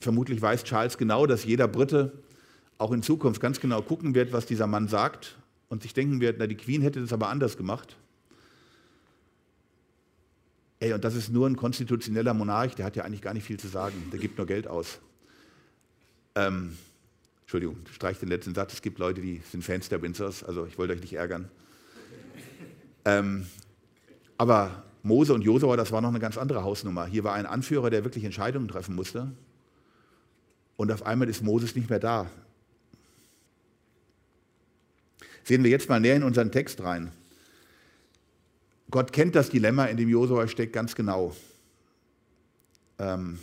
Vermutlich 0.00 0.40
weiß 0.40 0.64
Charles 0.64 0.98
genau, 0.98 1.26
dass 1.26 1.44
jeder 1.44 1.68
Brite 1.68 2.12
auch 2.78 2.92
in 2.92 3.02
Zukunft 3.02 3.40
ganz 3.40 3.60
genau 3.60 3.82
gucken 3.82 4.14
wird, 4.14 4.32
was 4.32 4.46
dieser 4.46 4.66
Mann 4.66 4.88
sagt 4.88 5.36
und 5.68 5.82
sich 5.82 5.94
denken 5.94 6.20
wird, 6.20 6.36
na, 6.38 6.46
die 6.46 6.56
Queen 6.56 6.82
hätte 6.82 7.00
das 7.00 7.12
aber 7.12 7.28
anders 7.28 7.56
gemacht. 7.56 7.96
Ey, 10.78 10.92
und 10.92 11.02
das 11.04 11.14
ist 11.14 11.30
nur 11.32 11.48
ein 11.48 11.56
konstitutioneller 11.56 12.34
Monarch, 12.34 12.74
der 12.74 12.84
hat 12.84 12.96
ja 12.96 13.04
eigentlich 13.04 13.22
gar 13.22 13.32
nicht 13.32 13.44
viel 13.44 13.58
zu 13.58 13.68
sagen, 13.68 14.10
der 14.12 14.20
gibt 14.20 14.36
nur 14.36 14.46
Geld 14.46 14.68
aus. 14.68 14.98
Ähm, 16.34 16.76
Entschuldigung, 17.42 17.78
streich 17.92 18.18
den 18.18 18.28
letzten 18.28 18.54
Satz, 18.54 18.74
es 18.74 18.82
gibt 18.82 18.98
Leute, 18.98 19.22
die 19.22 19.40
sind 19.50 19.64
Fans 19.64 19.88
der 19.88 20.02
Windsors, 20.02 20.44
also 20.44 20.66
ich 20.66 20.76
wollte 20.76 20.92
euch 20.92 21.00
nicht 21.00 21.14
ärgern. 21.14 21.48
Ähm, 23.06 23.46
aber 24.36 24.82
Mose 25.02 25.32
und 25.32 25.42
Josua, 25.42 25.76
das 25.76 25.92
war 25.92 26.00
noch 26.00 26.08
eine 26.08 26.18
ganz 26.18 26.36
andere 26.36 26.64
Hausnummer. 26.64 27.06
Hier 27.06 27.22
war 27.22 27.34
ein 27.34 27.46
Anführer, 27.46 27.88
der 27.88 28.04
wirklich 28.04 28.24
Entscheidungen 28.24 28.66
treffen 28.66 28.96
musste. 28.96 29.30
Und 30.76 30.90
auf 30.90 31.06
einmal 31.06 31.28
ist 31.28 31.42
Moses 31.42 31.76
nicht 31.76 31.88
mehr 31.88 32.00
da. 32.00 32.26
Sehen 35.44 35.62
wir 35.62 35.70
jetzt 35.70 35.88
mal 35.88 36.00
näher 36.00 36.16
in 36.16 36.24
unseren 36.24 36.50
Text 36.50 36.82
rein. 36.82 37.12
Gott 38.90 39.12
kennt 39.12 39.36
das 39.36 39.50
Dilemma, 39.50 39.86
in 39.86 39.96
dem 39.96 40.08
Josua 40.08 40.48
steckt, 40.48 40.72
ganz 40.72 40.96
genau. 40.96 41.34
Ähm, 42.98 43.38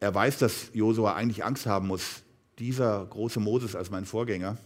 er 0.00 0.12
weiß, 0.12 0.38
dass 0.38 0.70
Josua 0.72 1.14
eigentlich 1.14 1.44
Angst 1.44 1.66
haben 1.66 1.86
muss, 1.86 2.22
dieser 2.58 3.06
große 3.06 3.38
Moses 3.38 3.76
als 3.76 3.90
mein 3.90 4.04
Vorgänger. 4.04 4.56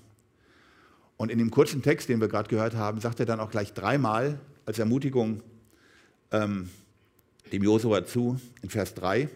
Und 1.17 1.31
in 1.31 1.39
dem 1.39 1.51
kurzen 1.51 1.83
Text, 1.83 2.09
den 2.09 2.21
wir 2.21 2.29
gerade 2.29 2.49
gehört 2.49 2.75
haben, 2.75 3.01
sagt 3.01 3.21
er 3.21 3.27
dann 3.27 3.41
auch 3.41 3.51
gleich 3.51 3.73
dreimal 3.73 4.39
als 4.67 4.79
Ermutigung 4.79 5.43
ähm, 6.33 6.69
dem 7.53 7.63
Josua 7.63 8.05
zu, 8.05 8.41
in 8.63 8.71
Vers 8.71 8.95
3, 8.95 9.29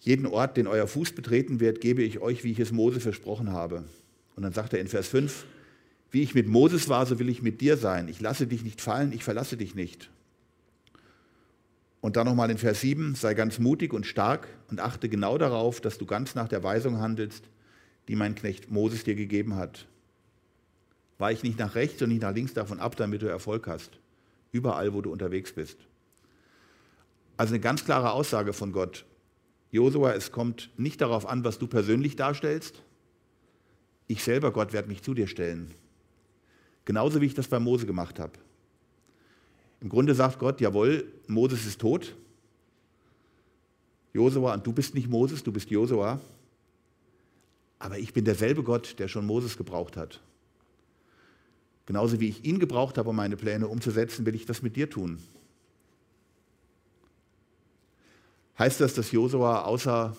jeden 0.00 0.26
Ort, 0.26 0.56
den 0.56 0.66
euer 0.66 0.86
Fuß 0.86 1.12
betreten 1.12 1.60
wird, 1.60 1.80
gebe 1.80 2.02
ich 2.02 2.20
euch, 2.20 2.44
wie 2.44 2.52
ich 2.52 2.60
es 2.60 2.72
Mose 2.72 3.00
versprochen 3.00 3.52
habe. 3.52 3.84
Und 4.36 4.42
dann 4.42 4.52
sagt 4.52 4.72
er 4.72 4.80
in 4.80 4.88
Vers 4.88 5.08
5, 5.08 5.44
wie 6.10 6.22
ich 6.22 6.34
mit 6.34 6.46
Moses 6.46 6.88
war, 6.88 7.04
so 7.04 7.18
will 7.18 7.28
ich 7.28 7.42
mit 7.42 7.60
dir 7.60 7.76
sein. 7.76 8.08
Ich 8.08 8.20
lasse 8.20 8.46
dich 8.46 8.62
nicht 8.62 8.80
fallen, 8.80 9.12
ich 9.12 9.24
verlasse 9.24 9.56
dich 9.56 9.74
nicht. 9.74 10.08
Und 12.00 12.16
dann 12.16 12.26
nochmal 12.26 12.50
in 12.50 12.58
Vers 12.58 12.80
7, 12.80 13.16
sei 13.16 13.34
ganz 13.34 13.58
mutig 13.58 13.92
und 13.92 14.06
stark 14.06 14.46
und 14.70 14.80
achte 14.80 15.08
genau 15.08 15.36
darauf, 15.36 15.80
dass 15.80 15.98
du 15.98 16.06
ganz 16.06 16.34
nach 16.34 16.48
der 16.48 16.62
Weisung 16.62 16.98
handelst, 16.98 17.44
die 18.06 18.14
mein 18.14 18.36
Knecht 18.36 18.70
Moses 18.70 19.04
dir 19.04 19.16
gegeben 19.16 19.56
hat. 19.56 19.86
Weich 21.18 21.42
nicht 21.42 21.58
nach 21.58 21.74
rechts 21.74 22.00
und 22.00 22.10
nicht 22.10 22.22
nach 22.22 22.34
links 22.34 22.54
davon 22.54 22.80
ab, 22.80 22.96
damit 22.96 23.22
du 23.22 23.26
Erfolg 23.26 23.66
hast. 23.66 23.90
Überall, 24.52 24.94
wo 24.94 25.02
du 25.02 25.12
unterwegs 25.12 25.52
bist. 25.52 25.76
Also 27.36 27.54
eine 27.54 27.60
ganz 27.60 27.84
klare 27.84 28.12
Aussage 28.12 28.52
von 28.52 28.72
Gott. 28.72 29.04
Josua, 29.70 30.12
es 30.14 30.32
kommt 30.32 30.70
nicht 30.76 31.00
darauf 31.00 31.26
an, 31.26 31.44
was 31.44 31.58
du 31.58 31.66
persönlich 31.66 32.16
darstellst. 32.16 32.82
Ich 34.06 34.24
selber, 34.24 34.52
Gott, 34.52 34.72
werde 34.72 34.88
mich 34.88 35.02
zu 35.02 35.12
dir 35.12 35.26
stellen. 35.26 35.74
Genauso 36.84 37.20
wie 37.20 37.26
ich 37.26 37.34
das 37.34 37.48
bei 37.48 37.58
Mose 37.58 37.84
gemacht 37.84 38.18
habe. 38.18 38.32
Im 39.80 39.88
Grunde 39.88 40.14
sagt 40.14 40.38
Gott, 40.38 40.60
jawohl, 40.60 41.04
Moses 41.26 41.66
ist 41.66 41.80
tot. 41.80 42.14
Josua, 44.14 44.54
und 44.54 44.66
du 44.66 44.72
bist 44.72 44.94
nicht 44.94 45.08
Moses, 45.08 45.42
du 45.42 45.52
bist 45.52 45.70
Josua. 45.70 46.20
Aber 47.78 47.98
ich 47.98 48.12
bin 48.12 48.24
derselbe 48.24 48.62
Gott, 48.62 48.98
der 48.98 49.08
schon 49.08 49.26
Moses 49.26 49.56
gebraucht 49.56 49.96
hat. 49.96 50.20
Genauso 51.88 52.20
wie 52.20 52.28
ich 52.28 52.44
ihn 52.44 52.58
gebraucht 52.58 52.98
habe, 52.98 53.08
um 53.08 53.16
meine 53.16 53.38
Pläne 53.38 53.66
umzusetzen, 53.66 54.26
will 54.26 54.34
ich 54.34 54.44
das 54.44 54.60
mit 54.60 54.76
dir 54.76 54.90
tun. 54.90 55.18
Heißt 58.58 58.82
das, 58.82 58.92
dass 58.92 59.10
Josua 59.10 59.62
außer 59.62 60.14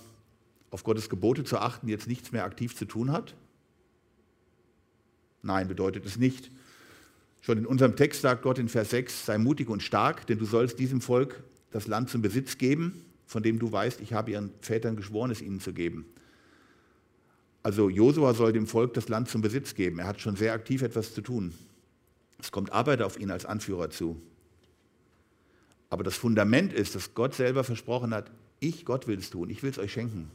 auf 0.71 0.83
Gottes 0.83 1.11
Gebote 1.11 1.43
zu 1.43 1.59
achten 1.59 1.87
jetzt 1.87 2.07
nichts 2.07 2.31
mehr 2.31 2.43
aktiv 2.43 2.75
zu 2.75 2.85
tun 2.85 3.11
hat? 3.11 3.35
Nein, 5.43 5.67
bedeutet 5.67 6.07
es 6.07 6.17
nicht. 6.17 6.49
Schon 7.41 7.59
in 7.59 7.67
unserem 7.67 7.95
Text 7.95 8.23
sagt 8.23 8.41
Gott 8.41 8.57
in 8.57 8.67
Vers 8.67 8.89
6, 8.89 9.27
sei 9.27 9.37
mutig 9.37 9.69
und 9.69 9.83
stark, 9.83 10.25
denn 10.25 10.39
du 10.39 10.45
sollst 10.45 10.79
diesem 10.79 11.01
Volk 11.01 11.43
das 11.69 11.85
Land 11.85 12.09
zum 12.09 12.23
Besitz 12.23 12.57
geben, 12.57 13.05
von 13.27 13.43
dem 13.43 13.59
du 13.59 13.71
weißt, 13.71 14.01
ich 14.01 14.13
habe 14.13 14.31
ihren 14.31 14.49
Vätern 14.61 14.95
geschworen, 14.95 15.29
es 15.29 15.39
ihnen 15.39 15.59
zu 15.59 15.71
geben. 15.71 16.07
Also 17.61 17.89
Josua 17.89 18.33
soll 18.33 18.53
dem 18.53 18.67
Volk 18.67 18.93
das 18.93 19.09
Land 19.09 19.29
zum 19.29 19.41
Besitz 19.41 19.75
geben. 19.75 19.99
Er 19.99 20.07
hat 20.07 20.21
schon 20.21 20.35
sehr 20.35 20.53
aktiv 20.53 20.81
etwas 20.81 21.13
zu 21.13 21.21
tun. 21.21 21.53
Es 22.39 22.51
kommt 22.51 22.71
Arbeit 22.71 23.01
auf 23.01 23.19
ihn 23.19 23.31
als 23.31 23.45
Anführer 23.45 23.89
zu. 23.89 24.21
Aber 25.89 26.03
das 26.03 26.15
Fundament 26.15 26.71
ist, 26.71 26.95
dass 26.95 27.13
Gott 27.13 27.33
selber 27.33 27.63
versprochen 27.63 28.13
hat, 28.13 28.31
ich, 28.59 28.85
Gott 28.85 29.07
will 29.07 29.17
es 29.17 29.29
tun, 29.29 29.49
ich 29.49 29.63
will 29.63 29.71
es 29.71 29.79
euch 29.79 29.91
schenken. 29.91 30.31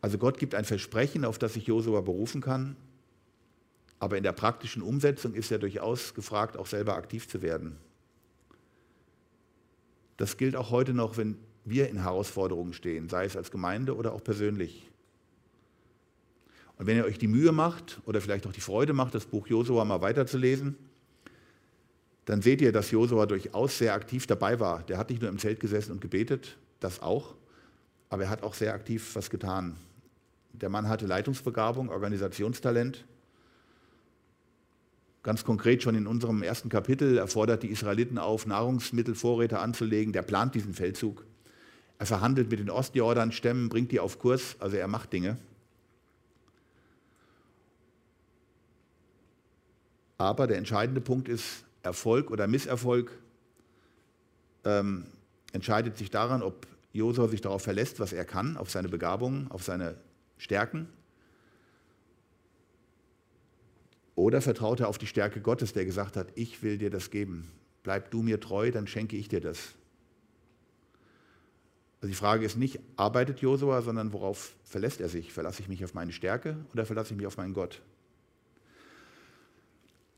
Also 0.00 0.18
Gott 0.18 0.38
gibt 0.38 0.54
ein 0.54 0.64
Versprechen, 0.64 1.24
auf 1.24 1.38
das 1.38 1.54
sich 1.54 1.66
Josua 1.66 2.02
berufen 2.02 2.42
kann, 2.42 2.76
aber 3.98 4.18
in 4.18 4.22
der 4.22 4.32
praktischen 4.32 4.82
Umsetzung 4.82 5.32
ist 5.32 5.50
er 5.50 5.58
durchaus 5.58 6.12
gefragt, 6.12 6.58
auch 6.58 6.66
selber 6.66 6.94
aktiv 6.94 7.26
zu 7.26 7.40
werden. 7.40 7.78
Das 10.18 10.36
gilt 10.36 10.56
auch 10.56 10.70
heute 10.70 10.92
noch, 10.92 11.16
wenn 11.16 11.38
wir 11.64 11.88
in 11.88 12.02
Herausforderungen 12.02 12.72
stehen, 12.72 13.08
sei 13.08 13.24
es 13.24 13.36
als 13.36 13.50
Gemeinde 13.50 13.96
oder 13.96 14.12
auch 14.12 14.22
persönlich. 14.22 14.90
Und 16.76 16.86
wenn 16.86 16.96
ihr 16.96 17.04
euch 17.04 17.18
die 17.18 17.28
Mühe 17.28 17.52
macht 17.52 18.00
oder 18.04 18.20
vielleicht 18.20 18.46
auch 18.46 18.52
die 18.52 18.60
Freude 18.60 18.92
macht, 18.92 19.14
das 19.14 19.26
Buch 19.26 19.46
Josua 19.46 19.84
mal 19.84 20.00
weiterzulesen, 20.00 20.76
dann 22.24 22.42
seht 22.42 22.60
ihr, 22.60 22.72
dass 22.72 22.90
Josua 22.90 23.26
durchaus 23.26 23.78
sehr 23.78 23.94
aktiv 23.94 24.26
dabei 24.26 24.58
war. 24.58 24.82
Der 24.84 24.98
hat 24.98 25.10
nicht 25.10 25.20
nur 25.20 25.30
im 25.30 25.38
Zelt 25.38 25.60
gesessen 25.60 25.92
und 25.92 26.00
gebetet, 26.00 26.56
das 26.80 27.00
auch, 27.00 27.34
aber 28.08 28.24
er 28.24 28.30
hat 28.30 28.42
auch 28.42 28.54
sehr 28.54 28.74
aktiv 28.74 29.14
was 29.14 29.30
getan. 29.30 29.76
Der 30.52 30.68
Mann 30.68 30.88
hatte 30.88 31.06
Leitungsbegabung, 31.06 31.90
Organisationstalent. 31.90 33.04
Ganz 35.22 35.44
konkret 35.44 35.82
schon 35.82 35.94
in 35.94 36.06
unserem 36.06 36.42
ersten 36.42 36.68
Kapitel, 36.68 37.18
er 37.18 37.26
fordert 37.26 37.62
die 37.62 37.68
Israeliten 37.68 38.18
auf, 38.18 38.46
Nahrungsmittelvorräte 38.46 39.58
anzulegen. 39.58 40.12
Der 40.12 40.22
plant 40.22 40.54
diesen 40.54 40.74
Feldzug. 40.74 41.24
Er 41.98 42.06
verhandelt 42.06 42.50
mit 42.50 42.58
den 42.58 42.70
Ostjordan-Stämmen, 42.70 43.68
bringt 43.68 43.92
die 43.92 44.00
auf 44.00 44.18
Kurs, 44.18 44.56
also 44.58 44.76
er 44.76 44.88
macht 44.88 45.12
Dinge. 45.12 45.38
Aber 50.18 50.46
der 50.46 50.58
entscheidende 50.58 51.00
Punkt 51.00 51.28
ist, 51.28 51.64
Erfolg 51.82 52.30
oder 52.30 52.46
Misserfolg 52.46 53.10
ähm, 54.64 55.06
entscheidet 55.52 55.98
sich 55.98 56.10
daran, 56.10 56.42
ob 56.42 56.66
Josua 56.92 57.28
sich 57.28 57.40
darauf 57.40 57.62
verlässt, 57.62 58.00
was 58.00 58.12
er 58.12 58.24
kann, 58.24 58.56
auf 58.56 58.70
seine 58.70 58.88
Begabungen, 58.88 59.50
auf 59.50 59.62
seine 59.62 59.96
Stärken. 60.38 60.88
Oder 64.14 64.40
vertraut 64.40 64.80
er 64.80 64.88
auf 64.88 64.98
die 64.98 65.06
Stärke 65.06 65.40
Gottes, 65.40 65.72
der 65.72 65.84
gesagt 65.84 66.16
hat, 66.16 66.28
ich 66.36 66.62
will 66.62 66.78
dir 66.78 66.90
das 66.90 67.10
geben. 67.10 67.50
Bleib 67.82 68.10
du 68.10 68.22
mir 68.22 68.40
treu, 68.40 68.70
dann 68.70 68.86
schenke 68.86 69.16
ich 69.16 69.28
dir 69.28 69.40
das. 69.40 69.74
Also 72.04 72.10
die 72.10 72.18
Frage 72.18 72.44
ist 72.44 72.58
nicht, 72.58 72.80
arbeitet 72.96 73.40
Josua, 73.40 73.80
sondern 73.80 74.12
worauf 74.12 74.56
verlässt 74.62 75.00
er 75.00 75.08
sich? 75.08 75.32
Verlasse 75.32 75.62
ich 75.62 75.68
mich 75.68 75.82
auf 75.86 75.94
meine 75.94 76.12
Stärke 76.12 76.58
oder 76.74 76.84
verlasse 76.84 77.14
ich 77.14 77.16
mich 77.16 77.26
auf 77.26 77.38
meinen 77.38 77.54
Gott? 77.54 77.80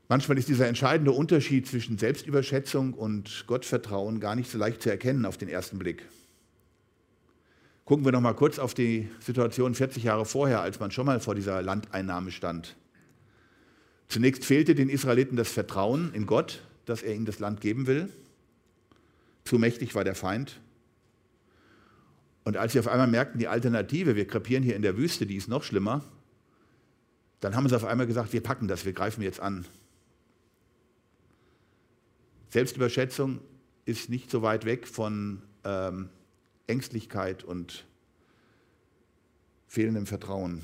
Manchmal 0.09 0.37
ist 0.37 0.49
dieser 0.49 0.67
entscheidende 0.67 1.13
Unterschied 1.13 1.65
zwischen 1.65 1.97
Selbstüberschätzung 1.97 2.91
und 2.93 3.45
Gottvertrauen 3.47 4.19
gar 4.19 4.35
nicht 4.35 4.51
so 4.51 4.57
leicht 4.57 4.81
zu 4.81 4.89
erkennen 4.89 5.25
auf 5.25 5.37
den 5.37 5.47
ersten 5.47 5.79
Blick. 5.79 6.03
Gucken 7.85 8.03
wir 8.03 8.11
noch 8.11 8.19
mal 8.19 8.33
kurz 8.33 8.59
auf 8.59 8.73
die 8.73 9.07
Situation 9.21 9.73
40 9.73 10.03
Jahre 10.03 10.25
vorher, 10.25 10.59
als 10.59 10.81
man 10.81 10.91
schon 10.91 11.05
mal 11.05 11.21
vor 11.21 11.35
dieser 11.35 11.61
Landeinnahme 11.61 12.31
stand. 12.31 12.75
Zunächst 14.09 14.43
fehlte 14.43 14.75
den 14.75 14.89
Israeliten 14.89 15.37
das 15.37 15.53
Vertrauen 15.53 16.13
in 16.13 16.25
Gott, 16.25 16.63
dass 16.83 17.01
er 17.01 17.15
ihnen 17.15 17.25
das 17.25 17.39
Land 17.39 17.61
geben 17.61 17.87
will. 17.87 18.09
Zu 19.45 19.57
mächtig 19.57 19.95
war 19.95 20.03
der 20.03 20.15
Feind. 20.15 20.59
Und 22.47 22.55
als 22.55 22.71
sie 22.71 22.79
auf 22.79 22.87
einmal 22.87 23.07
merkten, 23.07 23.39
die 23.39 23.49
Alternative, 23.49 24.15
wir 24.15 24.25
krepieren 24.25 24.63
hier 24.63 24.77
in 24.77 24.81
der 24.81 24.95
Wüste, 24.95 25.25
die 25.25 25.35
ist 25.35 25.49
noch 25.49 25.63
schlimmer, 25.63 26.01
dann 27.41 27.57
haben 27.57 27.67
sie 27.67 27.75
auf 27.75 27.83
einmal 27.83 28.07
gesagt, 28.07 28.31
wir 28.31 28.41
packen 28.41 28.69
das, 28.69 28.85
wir 28.85 28.93
greifen 28.93 29.21
jetzt 29.21 29.41
an. 29.41 29.65
Selbstüberschätzung 32.47 33.41
ist 33.83 34.09
nicht 34.09 34.31
so 34.31 34.43
weit 34.43 34.63
weg 34.63 34.87
von 34.87 35.41
ähm, 35.65 36.07
Ängstlichkeit 36.67 37.43
und 37.43 37.85
fehlendem 39.67 40.05
Vertrauen. 40.05 40.63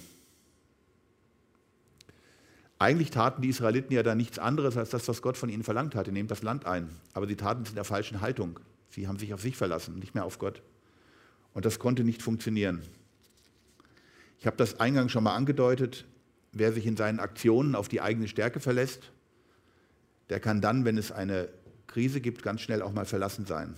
Eigentlich 2.79 3.11
taten 3.11 3.41
die 3.41 3.49
Israeliten 3.49 3.91
ja 3.91 4.03
da 4.03 4.15
nichts 4.15 4.39
anderes 4.39 4.77
als 4.77 4.91
das, 4.91 5.05
was 5.09 5.21
Gott 5.21 5.35
von 5.35 5.49
ihnen 5.49 5.63
verlangt 5.63 5.95
hatte, 5.95 6.13
nehmt 6.13 6.31
das 6.31 6.43
Land 6.43 6.65
ein. 6.65 6.95
Aber 7.11 7.27
sie 7.27 7.35
taten 7.35 7.63
es 7.63 7.69
in 7.71 7.75
der 7.75 7.83
falschen 7.83 8.21
Haltung. 8.21 8.61
Sie 8.87 9.09
haben 9.09 9.19
sich 9.19 9.33
auf 9.33 9.41
sich 9.41 9.57
verlassen, 9.57 9.99
nicht 9.99 10.15
mehr 10.15 10.23
auf 10.23 10.39
Gott. 10.39 10.61
Und 11.53 11.65
das 11.65 11.79
konnte 11.79 12.03
nicht 12.03 12.21
funktionieren. 12.21 12.81
Ich 14.39 14.45
habe 14.45 14.57
das 14.57 14.79
eingangs 14.79 15.11
schon 15.11 15.23
mal 15.23 15.35
angedeutet. 15.35 16.05
Wer 16.51 16.73
sich 16.73 16.85
in 16.85 16.97
seinen 16.97 17.19
Aktionen 17.19 17.75
auf 17.75 17.87
die 17.87 18.01
eigene 18.01 18.27
Stärke 18.27 18.59
verlässt, 18.59 19.11
der 20.29 20.39
kann 20.39 20.61
dann, 20.61 20.85
wenn 20.85 20.97
es 20.97 21.11
eine 21.11 21.49
Krise 21.87 22.21
gibt, 22.21 22.43
ganz 22.43 22.61
schnell 22.61 22.81
auch 22.81 22.91
mal 22.91 23.05
verlassen 23.05 23.45
sein. 23.45 23.75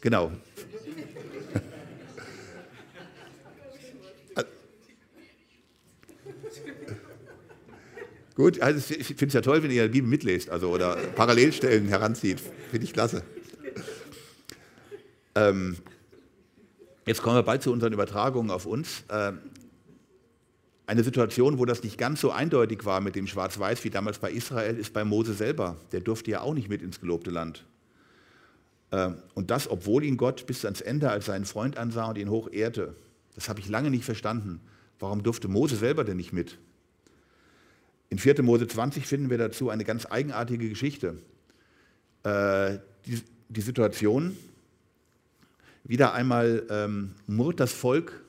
Genau. 0.00 0.32
Gut, 8.34 8.60
also 8.60 8.94
ich 8.94 9.06
finde 9.06 9.26
es 9.26 9.32
ja 9.34 9.40
toll, 9.40 9.62
wenn 9.62 9.70
ihr 9.70 9.84
die 9.84 9.92
Bibel 9.92 10.10
mitlest 10.10 10.50
also, 10.50 10.70
oder 10.70 10.96
Parallelstellen 11.14 11.86
heranzieht. 11.86 12.40
Finde 12.70 12.84
ich 12.84 12.92
klasse. 12.92 13.22
Ähm, 15.36 15.76
jetzt 17.06 17.22
kommen 17.22 17.36
wir 17.36 17.42
bald 17.44 17.62
zu 17.62 17.72
unseren 17.72 17.92
Übertragungen 17.92 18.50
auf 18.50 18.66
uns. 18.66 19.04
Ähm, 19.08 19.38
eine 20.86 21.02
Situation, 21.02 21.58
wo 21.58 21.64
das 21.64 21.82
nicht 21.82 21.96
ganz 21.96 22.20
so 22.20 22.30
eindeutig 22.30 22.84
war 22.84 23.00
mit 23.00 23.14
dem 23.14 23.26
Schwarz-Weiß 23.26 23.84
wie 23.84 23.90
damals 23.90 24.18
bei 24.18 24.30
Israel, 24.30 24.76
ist 24.76 24.92
bei 24.92 25.04
Mose 25.04 25.32
selber. 25.32 25.76
Der 25.92 26.00
durfte 26.00 26.30
ja 26.30 26.40
auch 26.40 26.54
nicht 26.54 26.68
mit 26.68 26.82
ins 26.82 27.00
gelobte 27.00 27.30
Land. 27.30 27.64
Ähm, 28.90 29.16
und 29.34 29.50
das, 29.50 29.70
obwohl 29.70 30.04
ihn 30.04 30.16
Gott 30.16 30.46
bis 30.46 30.64
ans 30.64 30.80
Ende 30.80 31.08
als 31.08 31.26
seinen 31.26 31.44
Freund 31.44 31.78
ansah 31.78 32.06
und 32.06 32.18
ihn 32.18 32.30
hoch 32.30 32.48
ehrte. 32.50 32.96
Das 33.34 33.48
habe 33.48 33.60
ich 33.60 33.68
lange 33.68 33.90
nicht 33.90 34.04
verstanden. 34.04 34.60
Warum 34.98 35.22
durfte 35.22 35.48
Mose 35.48 35.76
selber 35.76 36.04
denn 36.04 36.16
nicht 36.16 36.32
mit? 36.32 36.58
In 38.14 38.18
4. 38.18 38.44
Mose 38.44 38.68
20 38.68 39.08
finden 39.08 39.28
wir 39.28 39.38
dazu 39.38 39.70
eine 39.70 39.82
ganz 39.82 40.06
eigenartige 40.08 40.68
Geschichte. 40.68 41.18
Äh, 42.22 42.78
die, 43.06 43.20
die 43.48 43.60
Situation, 43.60 44.36
wieder 45.82 46.14
einmal 46.14 46.64
ähm, 46.70 47.16
murrt 47.26 47.58
das 47.58 47.72
Volk 47.72 48.22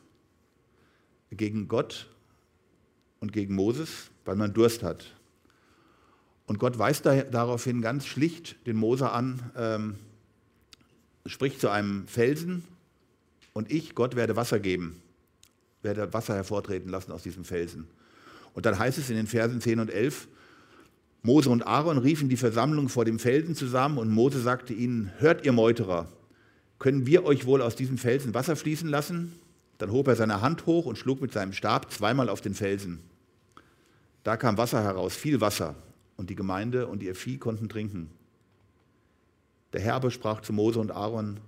gegen 1.29 1.67
Gott 1.67 2.07
und 3.19 3.31
gegen 3.31 3.53
Moses, 3.53 4.09
weil 4.25 4.35
man 4.35 4.55
Durst 4.55 4.81
hat. 4.81 5.13
Und 6.47 6.57
Gott 6.57 6.79
weist 6.79 7.05
da, 7.05 7.21
daraufhin 7.21 7.83
ganz 7.83 8.07
schlicht 8.07 8.65
den 8.65 8.77
Mose 8.77 9.11
an, 9.11 9.39
ähm, 9.55 9.95
spricht 11.27 11.61
zu 11.61 11.69
einem 11.69 12.07
Felsen 12.07 12.63
und 13.53 13.71
ich, 13.71 13.93
Gott, 13.93 14.15
werde 14.15 14.35
Wasser 14.35 14.59
geben, 14.59 14.99
werde 15.83 16.11
Wasser 16.11 16.33
hervortreten 16.33 16.89
lassen 16.89 17.11
aus 17.11 17.21
diesem 17.21 17.45
Felsen. 17.45 17.87
Und 18.55 18.65
dann 18.65 18.79
heißt 18.79 18.97
es 18.97 19.09
in 19.09 19.17
den 19.17 19.27
Versen 19.27 19.61
10 19.61 19.79
und 19.81 19.91
11, 19.91 20.27
Mose 21.21 21.49
und 21.49 21.67
Aaron 21.67 21.97
riefen 21.97 22.29
die 22.29 22.37
Versammlung 22.37 22.87
vor 22.87 23.03
dem 23.03 23.19
Felsen 23.19 23.53
zusammen 23.53 23.97
und 23.97 24.09
Mose 24.09 24.39
sagte 24.39 24.73
ihnen, 24.73 25.11
hört 25.17 25.45
ihr 25.45 25.51
Meuterer, 25.51 26.07
können 26.79 27.05
wir 27.05 27.25
euch 27.25 27.45
wohl 27.45 27.61
aus 27.61 27.75
diesem 27.75 27.97
Felsen 27.97 28.33
Wasser 28.33 28.55
fließen 28.55 28.89
lassen? 28.89 29.33
Dann 29.77 29.91
hob 29.91 30.07
er 30.07 30.15
seine 30.15 30.41
Hand 30.41 30.65
hoch 30.65 30.85
und 30.85 30.97
schlug 30.97 31.21
mit 31.21 31.33
seinem 31.33 31.51
Stab 31.51 31.91
zweimal 31.91 32.29
auf 32.29 32.41
den 32.41 32.53
Felsen. 32.53 32.99
Da 34.23 34.37
kam 34.37 34.57
Wasser 34.57 34.83
heraus, 34.83 35.15
viel 35.15 35.41
Wasser, 35.41 35.75
und 36.15 36.29
die 36.29 36.35
Gemeinde 36.35 36.87
und 36.87 37.03
ihr 37.03 37.13
Vieh 37.13 37.37
konnten 37.37 37.67
trinken. 37.67 38.09
Der 39.73 39.81
Herr 39.81 39.95
aber 39.95 40.11
sprach 40.11 40.39
zu 40.39 40.53
Mose 40.53 40.79
und 40.79 40.91
Aaron, 40.91 41.41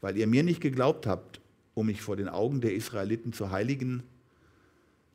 weil 0.00 0.16
ihr 0.16 0.26
mir 0.26 0.44
nicht 0.44 0.62
geglaubt 0.62 1.06
habt, 1.06 1.42
um 1.74 1.86
mich 1.86 2.00
vor 2.00 2.16
den 2.16 2.28
Augen 2.28 2.62
der 2.62 2.74
Israeliten 2.74 3.34
zu 3.34 3.50
heiligen, 3.50 4.02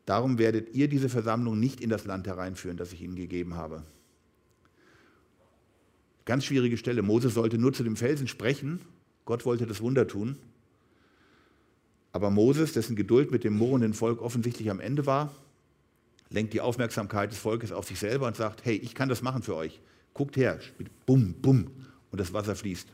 darum 0.05 0.37
werdet 0.37 0.75
ihr 0.75 0.87
diese 0.87 1.09
Versammlung 1.09 1.59
nicht 1.59 1.81
in 1.81 1.89
das 1.89 2.05
Land 2.05 2.27
hereinführen, 2.27 2.77
das 2.77 2.93
ich 2.93 3.01
ihnen 3.01 3.15
gegeben 3.15 3.55
habe. 3.55 3.83
Ganz 6.25 6.45
schwierige 6.45 6.77
Stelle. 6.77 7.03
Mose 7.03 7.29
sollte 7.29 7.57
nur 7.57 7.73
zu 7.73 7.83
dem 7.83 7.95
Felsen 7.95 8.27
sprechen. 8.27 8.81
Gott 9.25 9.45
wollte 9.45 9.67
das 9.67 9.81
Wunder 9.81 10.07
tun. 10.07 10.37
Aber 12.11 12.29
Moses, 12.31 12.73
dessen 12.73 12.95
Geduld 12.95 13.31
mit 13.31 13.43
dem 13.43 13.57
murrenden 13.57 13.93
Volk 13.93 14.21
offensichtlich 14.21 14.69
am 14.69 14.79
Ende 14.79 15.05
war, 15.05 15.31
lenkt 16.29 16.53
die 16.53 16.61
Aufmerksamkeit 16.61 17.31
des 17.31 17.37
Volkes 17.37 17.71
auf 17.71 17.85
sich 17.85 17.99
selber 17.99 18.27
und 18.27 18.35
sagt, 18.35 18.65
hey, 18.65 18.75
ich 18.75 18.95
kann 18.95 19.09
das 19.09 19.21
machen 19.21 19.43
für 19.43 19.55
euch. 19.55 19.79
Guckt 20.13 20.37
her, 20.37 20.59
bum, 21.05 21.33
bum, 21.33 21.69
und 22.11 22.19
das 22.19 22.31
Wasser 22.33 22.55
fließt. 22.55 22.87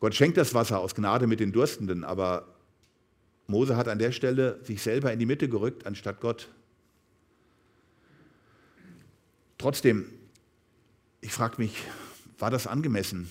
Gott 0.00 0.14
schenkt 0.14 0.36
das 0.36 0.52
Wasser 0.52 0.80
aus 0.80 0.94
Gnade 0.94 1.26
mit 1.26 1.40
den 1.40 1.52
Durstenden, 1.52 2.04
aber 2.04 2.46
Mose 3.48 3.76
hat 3.76 3.88
an 3.88 3.98
der 3.98 4.12
Stelle 4.12 4.62
sich 4.62 4.82
selber 4.82 5.10
in 5.10 5.18
die 5.18 5.26
Mitte 5.26 5.48
gerückt, 5.48 5.86
anstatt 5.86 6.20
Gott. 6.20 6.48
Trotzdem, 9.56 10.04
ich 11.22 11.32
frage 11.32 11.54
mich, 11.58 11.82
war 12.38 12.50
das 12.50 12.66
angemessen? 12.66 13.30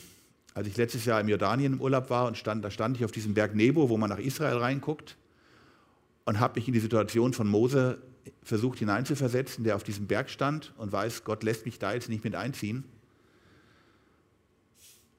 Als 0.56 0.68
ich 0.68 0.76
letztes 0.76 1.06
Jahr 1.06 1.22
im 1.22 1.30
Jordanien 1.30 1.74
im 1.74 1.82
Urlaub 1.82 2.10
war 2.10 2.26
und 2.26 2.36
stand, 2.36 2.66
da 2.66 2.72
stand 2.72 2.98
ich 2.98 3.06
auf 3.06 3.12
diesem 3.12 3.36
Berg 3.36 3.54
Nebo, 3.54 3.90
wo 3.90 3.98
man 3.98 4.10
nach 4.10 4.18
Israel 4.18 4.58
reinguckt 4.58 5.16
und 6.26 6.40
habe 6.40 6.56
mich 6.56 6.68
in 6.68 6.74
die 6.74 6.80
Situation 6.80 7.34
von 7.34 7.48
Mose 7.48 8.02
versucht 8.42 8.80
hineinzuversetzen, 8.80 9.64
der 9.64 9.76
auf 9.76 9.84
diesem 9.84 10.08
Berg 10.08 10.32
stand 10.32 10.74
und 10.78 10.92
weiß, 10.92 11.26
Gott 11.26 11.44
lässt 11.44 11.66
mich 11.68 11.78
da 11.78 11.94
jetzt 11.94 12.10
nicht 12.10 12.24
mit 12.24 12.34
einziehen. 12.34 12.86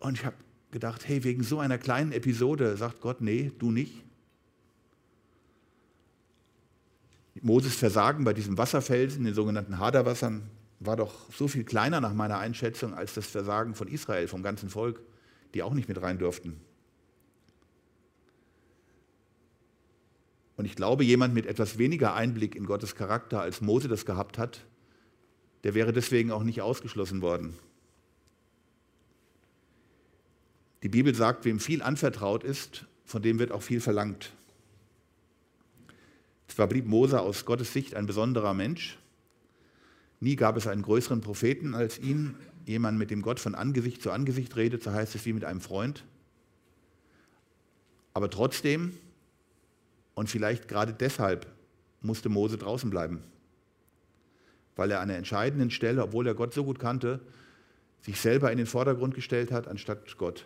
Und 0.01 0.19
ich 0.19 0.25
habe 0.25 0.37
gedacht, 0.73 1.07
hey, 1.07 1.23
wegen 1.23 1.45
so 1.45 1.61
einer 1.61 1.79
kleinen 1.79 2.11
Episode 2.11 2.77
sagt 2.77 3.01
Gott, 3.01 3.21
nee, 3.21 3.53
du 3.61 3.71
nicht. 3.71 4.08
Moses 7.43 7.75
Versagen 7.75 8.25
bei 8.25 8.33
diesem 8.33 8.59
Wasserfelsen, 8.59 9.25
den 9.25 9.35
sogenannten 9.35 9.79
Haderwassern, 9.79 10.51
war 10.81 10.97
doch 10.97 11.31
so 11.33 11.49
viel 11.49 11.65
kleiner 11.65 12.01
nach 12.01 12.15
meiner 12.15 12.39
Einschätzung 12.39 12.95
als 12.95 13.15
das 13.15 13.27
Versagen 13.27 13.75
von 13.75 13.89
Israel, 13.89 14.29
vom 14.29 14.43
ganzen 14.43 14.71
Volk, 14.71 15.01
die 15.55 15.63
auch 15.63 15.75
nicht 15.75 15.89
mit 15.89 16.01
rein 16.01 16.19
durften. 16.19 16.61
Und 20.57 20.65
ich 20.65 20.75
glaube, 20.75 21.05
jemand 21.05 21.35
mit 21.35 21.47
etwas 21.47 21.79
weniger 21.79 22.15
Einblick 22.15 22.57
in 22.57 22.67
Gottes 22.67 22.95
Charakter, 22.95 23.41
als 23.41 23.61
Mose 23.61 23.89
das 23.89 24.05
gehabt 24.05 24.39
hat, 24.39 24.65
der 25.65 25.75
wäre 25.75 25.93
deswegen 25.93 26.33
auch 26.33 26.43
nicht 26.43 26.63
ausgeschlossen 26.63 27.23
worden. 27.23 27.57
Die 30.83 30.89
Bibel 30.89 31.15
sagt, 31.15 31.45
wem 31.45 31.61
viel 31.61 31.83
anvertraut 31.83 32.45
ist, 32.45 32.87
von 33.05 33.23
dem 33.23 33.39
wird 33.39 33.53
auch 33.53 33.63
viel 33.63 33.81
verlangt. 33.81 34.33
Zwar 36.49 36.67
blieb 36.67 36.87
Mose 36.87 37.21
aus 37.21 37.45
Gottes 37.45 37.73
Sicht 37.73 37.95
ein 37.95 38.07
besonderer 38.07 38.55
Mensch, 38.55 38.99
nie 40.21 40.37
gab 40.37 40.57
es 40.57 40.67
einen 40.67 40.83
größeren 40.83 41.21
Propheten 41.21 41.75
als 41.75 41.99
ihn, 41.99 42.35
jemand, 42.67 42.99
mit 42.99 43.11
dem 43.11 43.23
Gott 43.23 43.39
von 43.39 43.55
Angesicht 43.55 44.03
zu 44.03 44.11
Angesicht 44.11 44.57
redet, 44.57 44.83
so 44.83 44.93
heißt 44.93 45.15
es 45.15 45.25
wie 45.25 45.33
mit 45.33 45.45
einem 45.45 45.61
Freund. 45.61 46.05
Aber 48.13 48.29
trotzdem 48.29 48.93
und 50.15 50.29
vielleicht 50.29 50.67
gerade 50.67 50.93
deshalb 50.93 51.47
musste 52.01 52.29
Mose 52.29 52.59
draußen 52.59 52.91
bleiben, 52.91 53.23
weil 54.75 54.91
er 54.91 55.01
an 55.01 55.09
einer 55.09 55.19
entscheidenden 55.19 55.71
Stelle, 55.71 56.03
obwohl 56.03 56.27
er 56.27 56.35
Gott 56.35 56.53
so 56.53 56.65
gut 56.65 56.79
kannte, 56.81 57.21
sich 58.03 58.21
selber 58.21 58.51
in 58.51 58.59
den 58.59 58.67
Vordergrund 58.67 59.15
gestellt 59.15 59.53
hat, 59.53 59.69
anstatt 59.69 60.19
Gott. 60.19 60.45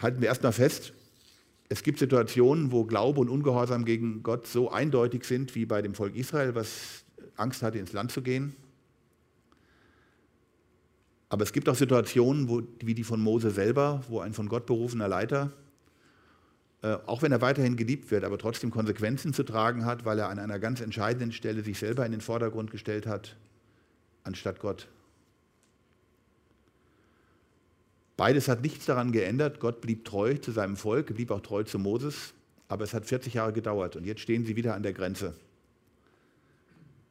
Halten 0.00 0.20
wir 0.20 0.28
erstmal 0.28 0.52
fest, 0.52 0.92
es 1.68 1.82
gibt 1.82 1.98
Situationen, 1.98 2.70
wo 2.72 2.84
Glaube 2.84 3.20
und 3.20 3.28
Ungehorsam 3.28 3.84
gegen 3.84 4.22
Gott 4.22 4.46
so 4.46 4.70
eindeutig 4.70 5.24
sind 5.24 5.54
wie 5.54 5.66
bei 5.66 5.82
dem 5.82 5.94
Volk 5.94 6.14
Israel, 6.14 6.54
was 6.54 7.04
Angst 7.36 7.62
hatte, 7.62 7.78
ins 7.78 7.92
Land 7.92 8.12
zu 8.12 8.22
gehen. 8.22 8.54
Aber 11.28 11.42
es 11.42 11.52
gibt 11.52 11.68
auch 11.68 11.74
Situationen, 11.74 12.48
wo, 12.48 12.62
wie 12.80 12.94
die 12.94 13.02
von 13.02 13.20
Mose 13.20 13.50
selber, 13.50 14.02
wo 14.08 14.20
ein 14.20 14.32
von 14.32 14.48
Gott 14.48 14.66
berufener 14.66 15.08
Leiter, 15.08 15.52
äh, 16.82 16.98
auch 17.06 17.22
wenn 17.22 17.32
er 17.32 17.40
weiterhin 17.40 17.76
geliebt 17.76 18.12
wird, 18.12 18.22
aber 18.22 18.38
trotzdem 18.38 18.70
Konsequenzen 18.70 19.34
zu 19.34 19.42
tragen 19.42 19.84
hat, 19.84 20.04
weil 20.04 20.20
er 20.20 20.28
an 20.28 20.38
einer 20.38 20.60
ganz 20.60 20.80
entscheidenden 20.80 21.32
Stelle 21.32 21.64
sich 21.64 21.78
selber 21.78 22.06
in 22.06 22.12
den 22.12 22.20
Vordergrund 22.20 22.70
gestellt 22.70 23.08
hat, 23.08 23.36
anstatt 24.22 24.60
Gott. 24.60 24.86
Beides 28.16 28.48
hat 28.48 28.62
nichts 28.62 28.86
daran 28.86 29.12
geändert. 29.12 29.60
Gott 29.60 29.80
blieb 29.80 30.04
treu 30.04 30.34
zu 30.34 30.50
seinem 30.50 30.76
Volk, 30.76 31.14
blieb 31.14 31.30
auch 31.30 31.40
treu 31.40 31.64
zu 31.64 31.78
Moses, 31.78 32.32
aber 32.68 32.84
es 32.84 32.94
hat 32.94 33.04
40 33.04 33.34
Jahre 33.34 33.52
gedauert 33.52 33.96
und 33.96 34.04
jetzt 34.04 34.20
stehen 34.20 34.44
sie 34.44 34.56
wieder 34.56 34.74
an 34.74 34.82
der 34.82 34.94
Grenze, 34.94 35.34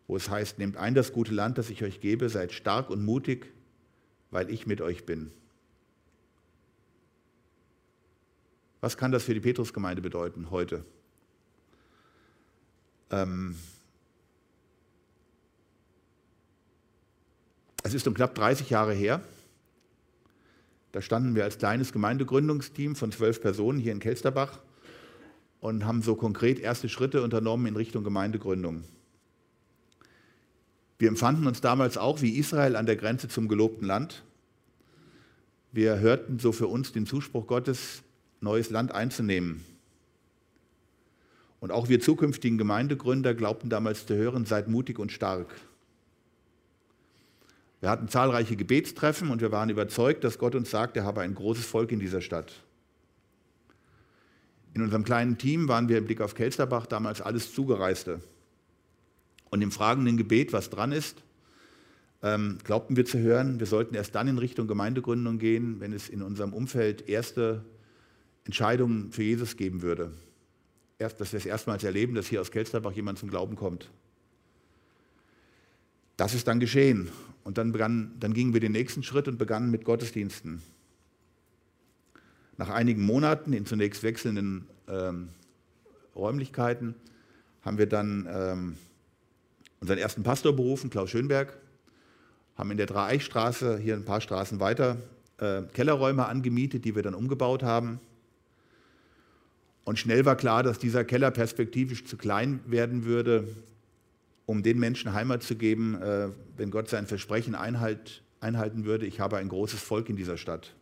wo 0.08 0.15
es 0.15 0.30
heißt, 0.30 0.58
nehmt 0.58 0.78
ein 0.78 0.96
das 0.96 1.13
gute 1.13 1.34
Land, 1.34 1.58
das 1.58 1.70
ich 1.70 1.84
euch 1.84 2.02
gebe, 2.02 2.30
seid 2.30 2.52
stark 2.52 2.89
und 2.89 3.06
mutig, 3.06 3.54
weil 4.32 4.50
ich 4.50 4.65
mit 4.65 4.82
euch 4.82 5.06
bin. 5.06 5.32
Was 8.82 8.98
kann 8.98 9.12
das 9.12 9.24
für 9.24 9.34
die 9.34 9.39
Petrusgemeinde 9.39 10.02
bedeuten 10.02 10.50
heute? 10.52 10.86
Ähm 13.12 13.56
es 17.84 17.94
ist 17.94 18.08
um 18.08 18.15
knapp 18.15 18.36
30 18.36 18.70
Jahre 18.70 18.94
her, 18.94 19.22
da 20.96 21.02
standen 21.02 21.36
wir 21.36 21.44
als 21.44 21.58
kleines 21.58 21.92
Gemeindegründungsteam 21.92 22.96
von 22.96 23.12
zwölf 23.12 23.42
Personen 23.42 23.80
hier 23.80 23.92
in 23.92 24.00
Kelsterbach 24.00 24.62
und 25.60 25.84
haben 25.84 26.02
so 26.02 26.16
konkret 26.16 26.58
erste 26.58 26.88
Schritte 26.88 27.22
unternommen 27.22 27.66
in 27.66 27.76
Richtung 27.76 28.06
Gemeindegründung. 28.06 28.86
Wir 30.98 31.10
empfanden 31.10 31.48
uns 31.48 31.60
damals 31.60 31.98
auch 31.98 32.22
wie 32.22 32.38
Israel 32.38 32.78
an 32.78 32.86
der 32.86 32.96
Grenze 32.96 33.28
zum 33.28 33.50
gelobten 33.50 33.86
Land. 33.86 34.24
Wir 35.74 36.00
hörten 36.00 36.40
so 36.40 36.54
für 36.54 36.68
uns 36.68 36.94
den 36.94 37.06
Zuspruch 37.06 37.46
Gottes, 37.46 38.02
neues 38.40 38.70
Land 38.70 38.94
einzunehmen. 38.94 39.66
Und 41.60 41.72
auch 41.72 41.90
wir 41.90 42.00
zukünftigen 42.00 42.58
Gemeindegründer 42.58 43.34
glaubten 43.34 43.70
damals 43.70 44.06
zu 44.06 44.16
hören, 44.16 44.46
seid 44.46 44.70
mutig 44.70 44.98
und 44.98 45.12
stark. 45.12 45.56
Wir 47.86 47.91
hatten 47.91 48.08
zahlreiche 48.08 48.56
Gebetstreffen 48.56 49.30
und 49.30 49.41
wir 49.41 49.52
waren 49.52 49.69
überzeugt, 49.69 50.24
dass 50.24 50.39
Gott 50.39 50.56
uns 50.56 50.71
sagt, 50.71 50.98
er 50.98 51.04
habe 51.04 51.21
ein 51.21 51.36
großes 51.36 51.67
Volk 51.67 51.91
in 51.91 52.00
dieser 52.00 52.19
Stadt. 52.19 52.52
In 54.74 54.82
unserem 54.82 55.04
kleinen 55.04 55.38
Team 55.38 55.67
waren 55.67 55.88
wir 55.88 56.00
im 56.00 56.06
Blick 56.06 56.19
auf 56.19 56.34
Kelsterbach 56.34 56.88
damals 56.88 57.21
alles 57.21 57.54
Zugereiste. 57.54 58.21
Und 59.52 59.62
im 59.62 59.71
fragenden 59.71 60.17
Gebet, 60.17 60.52
was 60.52 60.71
dran 60.71 60.91
ist, 60.91 61.21
ähm, 62.24 62.58
glaubten 62.63 62.95
wir 62.95 63.06
zu 63.06 63.19
hören, 63.19 63.60
wir 63.60 63.67
sollten 63.67 63.93
erst 63.93 64.15
dann 64.15 64.28
in 64.28 64.39
Richtung 64.39 64.67
Gemeindegründung 64.67 65.38
gehen, 65.38 65.80
wenn 65.80 65.93
es 65.93 66.10
in 66.10 66.24
unserem 66.24 66.54
Umfeld 66.54 67.08
erste 67.08 67.63
Entscheidungen 68.45 69.12
für 69.12 69.21
Jesus 69.21 69.58
geben 69.58 69.84
würde. 69.84 70.12
Erst, 70.98 71.21
dass 71.21 71.34
wir 71.34 71.38
es 71.38 71.45
erstmals 71.45 71.84
erleben, 71.84 72.15
dass 72.15 72.26
hier 72.26 72.41
aus 72.41 72.50
Kelsterbach 72.50 72.93
jemand 72.93 73.19
zum 73.19 73.30
Glauben 73.30 73.56
kommt. 73.56 73.91
Das 76.17 76.34
ist 76.34 76.48
dann 76.48 76.60
geschehen. 76.60 77.12
Und 77.46 77.60
dann, 77.60 77.72
begann, 77.72 78.16
dann 78.20 78.34
gingen 78.34 78.54
wir 78.54 78.60
den 78.60 78.72
nächsten 78.72 79.04
Schritt 79.04 79.28
und 79.28 79.38
begannen 79.38 79.70
mit 79.70 79.86
Gottesdiensten. 79.86 80.64
Nach 82.58 82.70
einigen 82.70 83.04
Monaten 83.04 83.54
in 83.54 83.68
zunächst 83.68 84.02
wechselnden 84.02 84.68
ähm, 84.88 85.30
Räumlichkeiten 86.16 86.96
haben 87.62 87.78
wir 87.78 87.86
dann 87.86 88.28
ähm, 88.28 88.78
unseren 89.80 90.00
ersten 90.00 90.24
Pastor 90.24 90.56
berufen, 90.56 90.90
Klaus 90.90 91.12
Schönberg, 91.12 91.56
haben 92.58 92.72
in 92.72 92.78
der 92.78 92.88
Dreieichstraße, 92.88 93.78
hier 93.78 93.94
ein 93.94 94.06
paar 94.06 94.22
Straßen 94.22 94.60
weiter, 94.60 94.98
äh, 95.38 95.62
Kellerräume 95.72 96.26
angemietet, 96.26 96.84
die 96.84 96.96
wir 96.96 97.04
dann 97.04 97.14
umgebaut 97.14 97.62
haben. 97.62 98.00
Und 99.84 100.00
schnell 100.00 100.26
war 100.26 100.36
klar, 100.36 100.64
dass 100.64 100.80
dieser 100.80 101.06
Keller 101.06 101.30
perspektivisch 101.30 102.06
zu 102.06 102.18
klein 102.18 102.62
werden 102.66 103.06
würde, 103.06 103.48
um 104.46 104.64
den 104.64 104.80
Menschen 104.80 105.14
Heimat 105.14 105.44
zu 105.44 105.56
geben, 105.56 106.02
äh, 106.02 106.30
wenn 106.58 106.72
Gott 106.72 106.90
sein 106.90 107.08
Versprechen 107.08 107.56
einhalt, 107.56 108.24
einhalten 108.40 108.86
würde, 108.86 109.06
ich 109.06 109.20
habe 109.20 109.38
ein 109.38 109.50
großes 109.50 109.82
Volk 109.82 110.10
in 110.10 110.16
dieser 110.16 110.38
Stadt. 110.38 110.74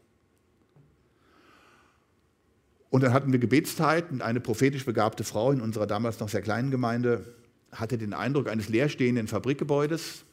Und 2.89 3.01
dann 3.01 3.13
hatten 3.13 3.31
wir 3.31 3.39
Gebetszeit 3.39 4.11
und 4.11 4.21
eine 4.21 4.39
prophetisch 4.39 4.85
begabte 4.85 5.23
Frau 5.23 5.51
in 5.51 5.61
unserer 5.61 5.87
damals 5.87 6.19
noch 6.19 6.29
sehr 6.29 6.41
kleinen 6.41 6.69
Gemeinde 6.69 7.23
hatte 7.71 7.97
den 7.97 8.13
Eindruck 8.13 8.47
eines 8.47 8.69
leerstehenden 8.69 9.27
Fabrikgebäudes, 9.27 10.25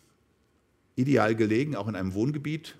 ideal 0.94 1.34
gelegen, 1.34 1.74
auch 1.74 1.88
in 1.88 1.96
einem 1.96 2.12
Wohngebiet. 2.14 2.76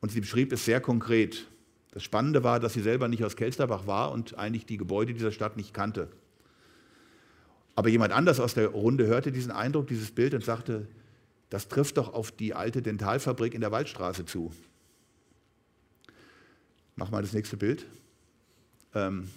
Und 0.00 0.12
sie 0.12 0.20
beschrieb 0.20 0.52
es 0.52 0.64
sehr 0.64 0.80
konkret. 0.80 1.48
Das 1.90 2.04
Spannende 2.04 2.44
war, 2.44 2.60
dass 2.60 2.74
sie 2.74 2.82
selber 2.82 3.08
nicht 3.08 3.24
aus 3.24 3.36
Kelsterbach 3.36 3.86
war 3.86 4.12
und 4.12 4.38
eigentlich 4.38 4.66
die 4.66 4.76
Gebäude 4.76 5.14
dieser 5.14 5.32
Stadt 5.32 5.56
nicht 5.56 5.74
kannte. 5.74 6.08
Aber 7.76 7.90
jemand 7.90 8.12
anders 8.12 8.40
aus 8.40 8.54
der 8.54 8.68
Runde 8.68 9.06
hörte 9.06 9.30
diesen 9.30 9.52
Eindruck, 9.52 9.86
dieses 9.86 10.10
Bild 10.10 10.34
und 10.34 10.42
sagte, 10.42 10.88
das 11.50 11.68
trifft 11.68 11.98
doch 11.98 12.12
auf 12.12 12.32
die 12.32 12.54
alte 12.54 12.82
Dentalfabrik 12.82 13.54
in 13.54 13.60
der 13.60 13.70
Waldstraße 13.70 14.24
zu. 14.24 14.50
Mach 16.96 17.10
mal 17.10 17.22
das 17.22 17.34
nächste 17.34 17.56
Bild. 17.56 17.86
Ähm 18.94 19.28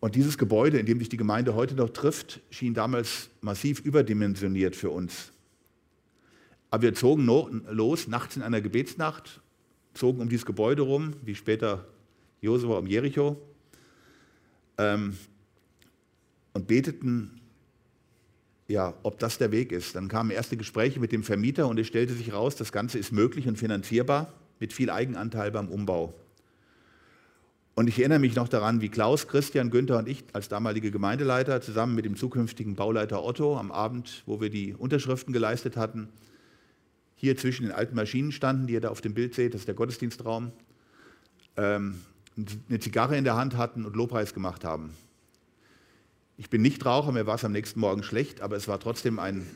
und 0.00 0.16
dieses 0.16 0.36
Gebäude, 0.36 0.80
in 0.80 0.86
dem 0.86 0.98
sich 0.98 1.08
die 1.08 1.16
Gemeinde 1.16 1.54
heute 1.54 1.76
noch 1.76 1.90
trifft, 1.90 2.40
schien 2.50 2.74
damals 2.74 3.30
massiv 3.40 3.78
überdimensioniert 3.78 4.74
für 4.74 4.90
uns. 4.90 5.30
Aber 6.70 6.82
wir 6.82 6.94
zogen 6.94 7.24
los, 7.26 8.08
nachts 8.08 8.34
in 8.34 8.42
einer 8.42 8.60
Gebetsnacht, 8.60 9.40
zogen 9.94 10.20
um 10.20 10.28
dieses 10.28 10.44
Gebäude 10.44 10.82
rum, 10.82 11.12
wie 11.22 11.36
später 11.36 11.86
Josua 12.40 12.78
um 12.78 12.86
Jericho. 12.88 13.40
Ähm, 14.78 15.16
und 16.52 16.66
beteten, 16.66 17.40
ja, 18.68 18.94
ob 19.02 19.18
das 19.18 19.38
der 19.38 19.52
Weg 19.52 19.72
ist. 19.72 19.94
Dann 19.96 20.08
kamen 20.08 20.30
erste 20.30 20.56
Gespräche 20.56 21.00
mit 21.00 21.12
dem 21.12 21.22
Vermieter 21.22 21.68
und 21.68 21.78
es 21.78 21.86
stellte 21.86 22.14
sich 22.14 22.32
raus, 22.32 22.56
das 22.56 22.72
Ganze 22.72 22.98
ist 22.98 23.12
möglich 23.12 23.48
und 23.48 23.58
finanzierbar 23.58 24.32
mit 24.60 24.72
viel 24.72 24.90
Eigenanteil 24.90 25.50
beim 25.50 25.68
Umbau. 25.68 26.14
Und 27.74 27.88
ich 27.88 27.98
erinnere 27.98 28.18
mich 28.18 28.36
noch 28.36 28.48
daran, 28.48 28.82
wie 28.82 28.90
Klaus, 28.90 29.28
Christian, 29.28 29.70
Günther 29.70 29.98
und 29.98 30.06
ich 30.06 30.24
als 30.34 30.48
damalige 30.48 30.90
Gemeindeleiter 30.90 31.62
zusammen 31.62 31.94
mit 31.94 32.04
dem 32.04 32.16
zukünftigen 32.16 32.76
Bauleiter 32.76 33.24
Otto 33.24 33.56
am 33.56 33.72
Abend, 33.72 34.22
wo 34.26 34.40
wir 34.40 34.50
die 34.50 34.74
Unterschriften 34.74 35.32
geleistet 35.32 35.76
hatten, 35.76 36.08
hier 37.14 37.36
zwischen 37.36 37.64
den 37.64 37.72
alten 37.72 37.94
Maschinen 37.94 38.30
standen, 38.30 38.66
die 38.66 38.74
ihr 38.74 38.80
da 38.80 38.90
auf 38.90 39.00
dem 39.00 39.14
Bild 39.14 39.34
seht, 39.34 39.54
das 39.54 39.62
ist 39.62 39.68
der 39.68 39.74
Gottesdienstraum, 39.74 40.52
ähm, 41.56 42.00
eine 42.68 42.78
Zigarre 42.78 43.16
in 43.16 43.24
der 43.24 43.36
Hand 43.36 43.56
hatten 43.56 43.86
und 43.86 43.96
Lobpreis 43.96 44.34
gemacht 44.34 44.64
haben. 44.64 44.90
Ich 46.42 46.50
bin 46.50 46.60
nicht 46.60 46.84
Raucher, 46.84 47.12
mir 47.12 47.24
war 47.24 47.36
es 47.36 47.44
am 47.44 47.52
nächsten 47.52 47.78
Morgen 47.78 48.02
schlecht, 48.02 48.40
aber 48.40 48.56
es 48.56 48.66
war 48.66 48.80
trotzdem 48.80 49.20
ein 49.20 49.46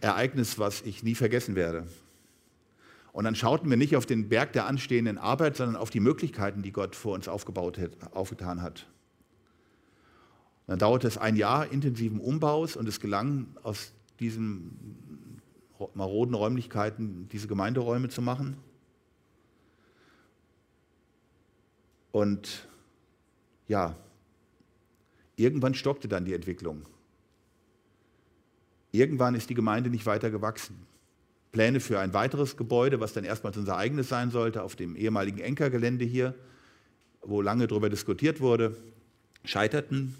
Ereignis, 0.00 0.58
was 0.58 0.80
ich 0.80 1.02
nie 1.02 1.14
vergessen 1.14 1.54
werde. 1.54 1.86
Und 3.12 3.24
dann 3.24 3.34
schauten 3.34 3.68
wir 3.68 3.76
nicht 3.76 3.94
auf 3.94 4.06
den 4.06 4.30
Berg 4.30 4.54
der 4.54 4.64
anstehenden 4.64 5.18
Arbeit, 5.18 5.58
sondern 5.58 5.76
auf 5.76 5.90
die 5.90 6.00
Möglichkeiten, 6.00 6.62
die 6.62 6.72
Gott 6.72 6.96
vor 6.96 7.12
uns 7.12 7.28
aufgebaut 7.28 7.76
hat, 7.76 7.90
aufgetan 8.14 8.62
hat. 8.62 8.86
Dann 10.66 10.78
dauerte 10.78 11.08
es 11.08 11.18
ein 11.18 11.36
Jahr 11.36 11.70
intensiven 11.70 12.20
Umbaus 12.20 12.74
und 12.74 12.88
es 12.88 13.00
gelang 13.00 13.48
aus 13.62 13.92
diesen 14.18 15.38
maroden 15.92 16.34
Räumlichkeiten 16.34 17.28
diese 17.30 17.48
Gemeinderäume 17.48 18.08
zu 18.08 18.22
machen. 18.22 18.56
Und 22.12 22.66
ja, 23.68 23.94
irgendwann 25.40 25.74
stockte 25.74 26.08
dann 26.08 26.24
die 26.24 26.34
Entwicklung. 26.34 26.86
Irgendwann 28.92 29.34
ist 29.34 29.50
die 29.50 29.54
Gemeinde 29.54 29.90
nicht 29.90 30.06
weiter 30.06 30.30
gewachsen. 30.30 30.86
Pläne 31.52 31.80
für 31.80 31.98
ein 31.98 32.12
weiteres 32.12 32.56
Gebäude, 32.56 33.00
was 33.00 33.12
dann 33.12 33.24
erstmals 33.24 33.56
unser 33.56 33.76
eigenes 33.76 34.08
sein 34.08 34.30
sollte, 34.30 34.62
auf 34.62 34.76
dem 34.76 34.96
ehemaligen 34.96 35.38
Enkergelände 35.38 36.04
hier, 36.04 36.34
wo 37.22 37.42
lange 37.42 37.66
darüber 37.66 37.90
diskutiert 37.90 38.40
wurde, 38.40 38.76
scheiterten. 39.44 40.14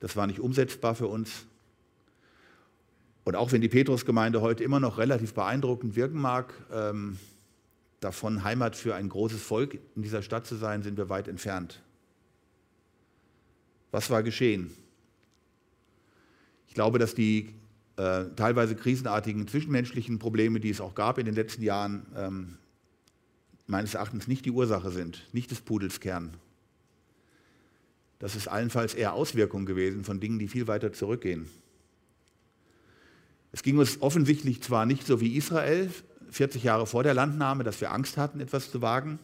Das 0.00 0.16
war 0.16 0.26
nicht 0.26 0.40
umsetzbar 0.40 0.94
für 0.94 1.06
uns. 1.06 1.46
Und 3.24 3.36
auch 3.36 3.52
wenn 3.52 3.60
die 3.60 3.68
Petrusgemeinde 3.68 4.40
heute 4.40 4.64
immer 4.64 4.80
noch 4.80 4.98
relativ 4.98 5.34
beeindruckend 5.34 5.94
wirken 5.96 6.20
mag, 6.20 6.52
ähm, 6.72 7.18
davon 8.00 8.44
Heimat 8.44 8.76
für 8.76 8.94
ein 8.94 9.08
großes 9.08 9.42
Volk 9.42 9.78
in 9.94 10.02
dieser 10.02 10.22
Stadt 10.22 10.46
zu 10.46 10.56
sein, 10.56 10.82
sind 10.82 10.96
wir 10.96 11.08
weit 11.08 11.28
entfernt. 11.28 11.80
Was 13.90 14.10
war 14.10 14.22
geschehen? 14.22 14.70
Ich 16.68 16.74
glaube, 16.74 16.98
dass 16.98 17.14
die 17.14 17.54
äh, 17.96 18.26
teilweise 18.36 18.76
krisenartigen 18.76 19.48
zwischenmenschlichen 19.48 20.18
Probleme, 20.18 20.60
die 20.60 20.70
es 20.70 20.80
auch 20.80 20.94
gab 20.94 21.18
in 21.18 21.26
den 21.26 21.34
letzten 21.34 21.62
Jahren, 21.62 22.06
ähm, 22.16 22.58
meines 23.66 23.94
Erachtens 23.94 24.28
nicht 24.28 24.44
die 24.44 24.50
Ursache 24.50 24.90
sind, 24.90 25.28
nicht 25.32 25.50
des 25.50 25.60
Pudels 25.60 26.00
Kern. 26.00 26.36
Das 28.18 28.36
ist 28.36 28.48
allenfalls 28.48 28.94
eher 28.94 29.14
Auswirkung 29.14 29.66
gewesen 29.66 30.04
von 30.04 30.20
Dingen, 30.20 30.38
die 30.38 30.48
viel 30.48 30.66
weiter 30.66 30.92
zurückgehen. 30.92 31.48
Es 33.52 33.62
ging 33.62 33.78
uns 33.78 34.00
offensichtlich 34.00 34.62
zwar 34.62 34.86
nicht 34.86 35.06
so 35.06 35.20
wie 35.20 35.36
Israel, 35.36 35.90
40 36.30 36.62
Jahre 36.62 36.86
vor 36.86 37.02
der 37.02 37.14
Landnahme, 37.14 37.64
dass 37.64 37.80
wir 37.80 37.90
Angst 37.90 38.16
hatten, 38.16 38.40
etwas 38.40 38.70
zu 38.70 38.80
wagen. 38.82 39.18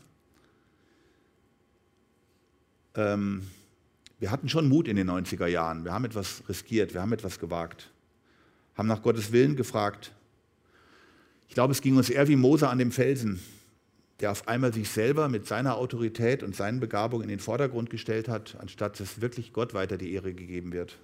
Ähm, 2.95 3.43
wir 4.19 4.31
hatten 4.31 4.49
schon 4.49 4.69
Mut 4.69 4.89
in 4.89 4.97
den 4.97 5.11
90er 5.11 5.47
Jahren. 5.47 5.85
Wir 5.85 5.93
haben 5.93 6.05
etwas 6.05 6.43
riskiert, 6.49 6.95
wir 6.95 7.03
haben 7.03 7.13
etwas 7.13 7.39
gewagt, 7.39 7.91
haben 8.75 8.89
nach 8.89 9.03
Gottes 9.03 9.33
Willen 9.33 9.57
gefragt. 9.57 10.13
Ich 11.49 11.55
glaube, 11.55 11.73
es 11.73 11.81
ging 11.81 11.97
uns 11.97 12.11
eher 12.11 12.27
wie 12.29 12.37
Mose 12.37 12.69
an 12.69 12.79
dem 12.79 12.93
Felsen, 12.93 13.41
der 14.21 14.33
auf 14.33 14.49
einmal 14.49 14.73
sich 14.73 14.89
selber 14.89 15.29
mit 15.29 15.47
seiner 15.47 15.77
Autorität 15.77 16.43
und 16.43 16.57
seinen 16.57 16.81
Begabungen 16.81 17.25
in 17.25 17.29
den 17.29 17.41
Vordergrund 17.41 17.91
gestellt 17.91 18.29
hat, 18.29 18.57
anstatt 18.59 18.99
dass 18.99 19.21
wirklich 19.21 19.53
Gott 19.53 19.75
weiter 19.75 19.99
die 19.99 20.13
Ehre 20.13 20.33
gegeben 20.33 20.73
wird. 20.73 20.99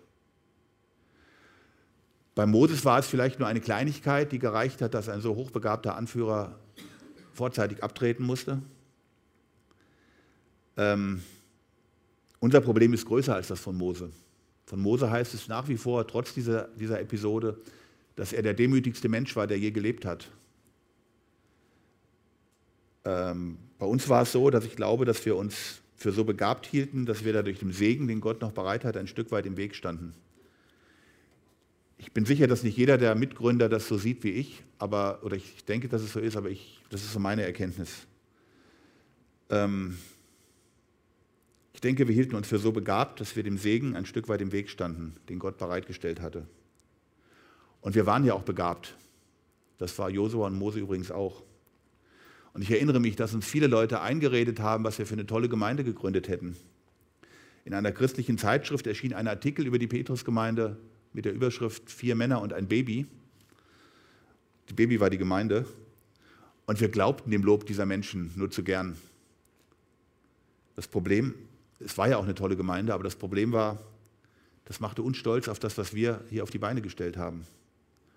Bei 2.35 2.47
Moses 2.47 2.85
war 2.87 2.99
es 2.99 3.07
vielleicht 3.07 3.39
nur 3.39 3.49
eine 3.49 3.61
Kleinigkeit, 3.61 4.33
die 4.33 4.39
gereicht 4.39 4.81
hat, 4.81 4.95
dass 4.95 5.11
ein 5.11 5.21
so 5.21 5.35
hochbegabter 5.35 5.97
Anführer 5.97 6.59
vorzeitig 7.35 7.83
abtreten 7.83 8.25
musste. 8.25 8.63
Ähm, 10.79 11.23
unser 12.43 12.61
Problem 12.61 12.93
ist 12.93 13.07
größer 13.07 13.37
als 13.37 13.47
das 13.47 13.61
von 13.61 13.77
Mose. 13.77 14.11
Von 14.67 14.81
Mose 14.81 15.09
heißt 15.09 15.33
es 15.33 15.47
nach 15.47 15.69
wie 15.69 15.77
vor, 15.77 16.05
trotz 16.09 16.35
dieser, 16.35 16.65
dieser 16.77 17.01
Episode, 17.01 17.57
dass 18.17 18.33
er 18.33 18.43
der 18.43 18.53
demütigste 18.53 19.09
Mensch 19.09 19.37
war, 19.37 19.47
der 19.47 19.61
je 19.61 19.71
gelebt 19.71 20.05
hat. 20.05 20.29
Ähm, 23.05 23.59
bei 23.79 23.87
uns 23.87 24.09
war 24.09 24.23
es 24.23 24.33
so, 24.33 24.51
dass 24.51 24.65
ich 24.65 24.75
glaube, 24.75 25.05
dass 25.05 25.25
wir 25.25 25.37
uns 25.37 25.83
für 25.95 26.11
so 26.11 26.25
begabt 26.25 26.67
hielten, 26.67 27.07
dass 27.07 27.25
wir 27.25 27.33
da 27.33 27.43
durch 27.43 27.61
den 27.61 27.73
Segen, 27.73 28.09
den 28.09 28.21
Gott 28.21 28.41
noch 28.41 28.51
bereit 28.51 28.85
hat, 28.85 28.97
ein 28.97 29.07
Stück 29.07 29.31
weit 29.31 29.47
im 29.47 29.57
Weg 29.57 29.77
standen. 29.77 30.13
Ich 31.97 32.11
bin 32.11 32.25
sicher, 32.25 32.49
dass 32.49 32.65
nicht 32.65 32.77
jeder 32.77 32.99
der 32.99 33.15
Mitgründer 33.15 33.69
das 33.69 33.87
so 33.87 33.97
sieht 33.99 34.25
wie 34.25 34.33
ich, 34.33 34.65
aber, 34.79 35.21
oder 35.23 35.37
ich 35.37 35.65
denke, 35.65 35.89
dass 35.89 36.03
es 36.03 36.13
so 36.13 36.19
ist, 36.19 36.37
aber 36.37 36.51
ich, 36.51 36.81
das 36.91 37.05
ist 37.05 37.13
so 37.13 37.21
meine 37.21 37.45
Erkenntnis. 37.45 38.05
Ähm, 39.49 39.97
denke, 41.83 42.07
wir 42.09 42.15
hielten 42.15 42.37
uns 42.37 42.47
für 42.47 42.59
so 42.59 42.73
begabt, 42.73 43.21
dass 43.21 43.37
wir 43.37 43.43
dem 43.43 43.59
Segen 43.59 43.97
ein 43.97 44.07
Stück 44.07 44.29
weit 44.29 44.41
im 44.41 44.53
Weg 44.53 44.71
standen, 44.71 45.17
den 45.29 45.39
Gott 45.39 45.59
bereitgestellt 45.59 46.21
hatte. 46.21 46.47
Und 47.81 47.95
wir 47.95 48.07
waren 48.07 48.25
ja 48.25 48.35
auch 48.35 48.43
begabt. 48.43 48.97
Das 49.79 49.99
war 49.99 50.09
Josua 50.09 50.47
und 50.47 50.59
Mose 50.59 50.79
übrigens 50.79 51.11
auch. 51.11 51.43
Und 52.55 52.63
ich 52.63 52.71
erinnere 52.71 53.01
mich, 53.01 53.17
dass 53.17 53.35
uns 53.35 53.47
viele 53.47 53.67
Leute 53.67 54.01
eingeredet 54.01 54.61
haben, 54.61 54.85
was 54.85 54.99
wir 54.99 55.07
für 55.07 55.15
eine 55.15 55.27
tolle 55.27 55.49
Gemeinde 55.49 55.85
gegründet 55.85 56.29
hätten. 56.29 56.57
In 57.65 57.75
einer 57.75 57.93
christlichen 57.93 58.39
Zeitschrift 58.39 58.87
erschien 58.87 59.15
ein 59.15 59.27
Artikel 59.27 59.67
über 59.67 59.79
die 59.79 59.87
Petrusgemeinde 59.87 60.77
mit 61.13 61.25
der 61.25 61.33
Überschrift 61.33 61.91
Vier 61.91 62.15
Männer 62.15 62.41
und 62.41 62.53
ein 62.53 62.69
Baby. 62.69 63.07
Die 64.69 64.75
Baby 64.75 65.01
war 65.01 65.11
die 65.11 65.19
Gemeinde. 65.19 65.67
Und 66.67 66.81
wir 66.81 66.89
glaubten 66.89 67.31
dem 67.31 67.43
Lob 67.43 67.67
dieser 67.67 67.87
Menschen 67.87 68.33
nur 68.37 68.51
zu 68.51 68.63
gern. 68.63 68.97
Das 70.77 70.87
Problem, 70.89 71.35
es 71.85 71.99
war 71.99 72.09
ja 72.09 72.17
auch 72.17 72.25
eine 72.25 72.35
tolle 72.35 72.57
Gemeinde, 72.57 72.95
aber 72.95 73.05
das 73.05 73.17
Problem 73.17 73.53
war, 73.53 73.79
das 74.65 74.81
machte 74.81 75.03
uns 75.03 75.17
stolz 75.17 75.49
auf 75.49 75.59
das, 75.59 75.77
was 75.79 75.95
wir 75.95 76.25
hier 76.31 76.43
auf 76.43 76.51
die 76.51 76.59
Beine 76.59 76.83
gestellt 76.83 77.17
haben. 77.17 77.47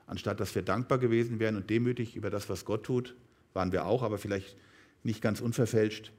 Anstatt 0.08 0.40
dass 0.40 0.54
wir 0.54 0.62
dankbar 0.62 1.00
gewesen 1.00 1.40
wären 1.40 1.56
und 1.56 1.70
demütig 1.70 2.16
über 2.16 2.30
das, 2.30 2.50
was 2.50 2.66
Gott 2.66 2.84
tut, 2.84 3.16
waren 3.54 3.72
wir 3.72 3.86
auch, 3.86 4.04
aber 4.04 4.18
vielleicht 4.18 4.56
nicht 5.04 5.22
ganz 5.22 5.42
unverfälscht, 5.42 6.12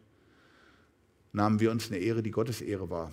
nahmen 1.33 1.61
wir 1.61 1.71
uns 1.71 1.91
eine 1.91 1.99
Ehre, 1.99 2.23
die 2.23 2.31
Gottes 2.31 2.61
Ehre 2.61 2.91
war. 2.91 3.13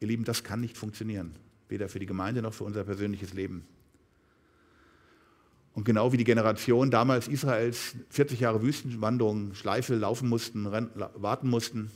Ihr 0.00 0.08
Lieben, 0.08 0.24
das 0.24 0.44
kann 0.44 0.60
nicht 0.60 0.76
funktionieren, 0.76 1.34
weder 1.68 1.88
für 1.88 1.98
die 1.98 2.06
Gemeinde 2.06 2.42
noch 2.42 2.54
für 2.54 2.64
unser 2.64 2.84
persönliches 2.84 3.34
Leben. 3.34 3.66
Und 5.80 5.84
genau 5.84 6.12
wie 6.12 6.18
die 6.18 6.24
Generation 6.24 6.90
damals 6.90 7.26
Israels 7.26 7.94
40 8.10 8.40
Jahre 8.40 8.60
Wüstenwanderung, 8.60 9.54
Schleife 9.54 9.94
laufen 9.94 10.28
mussten, 10.28 10.66
warten 10.66 11.48
mussten, 11.48 11.90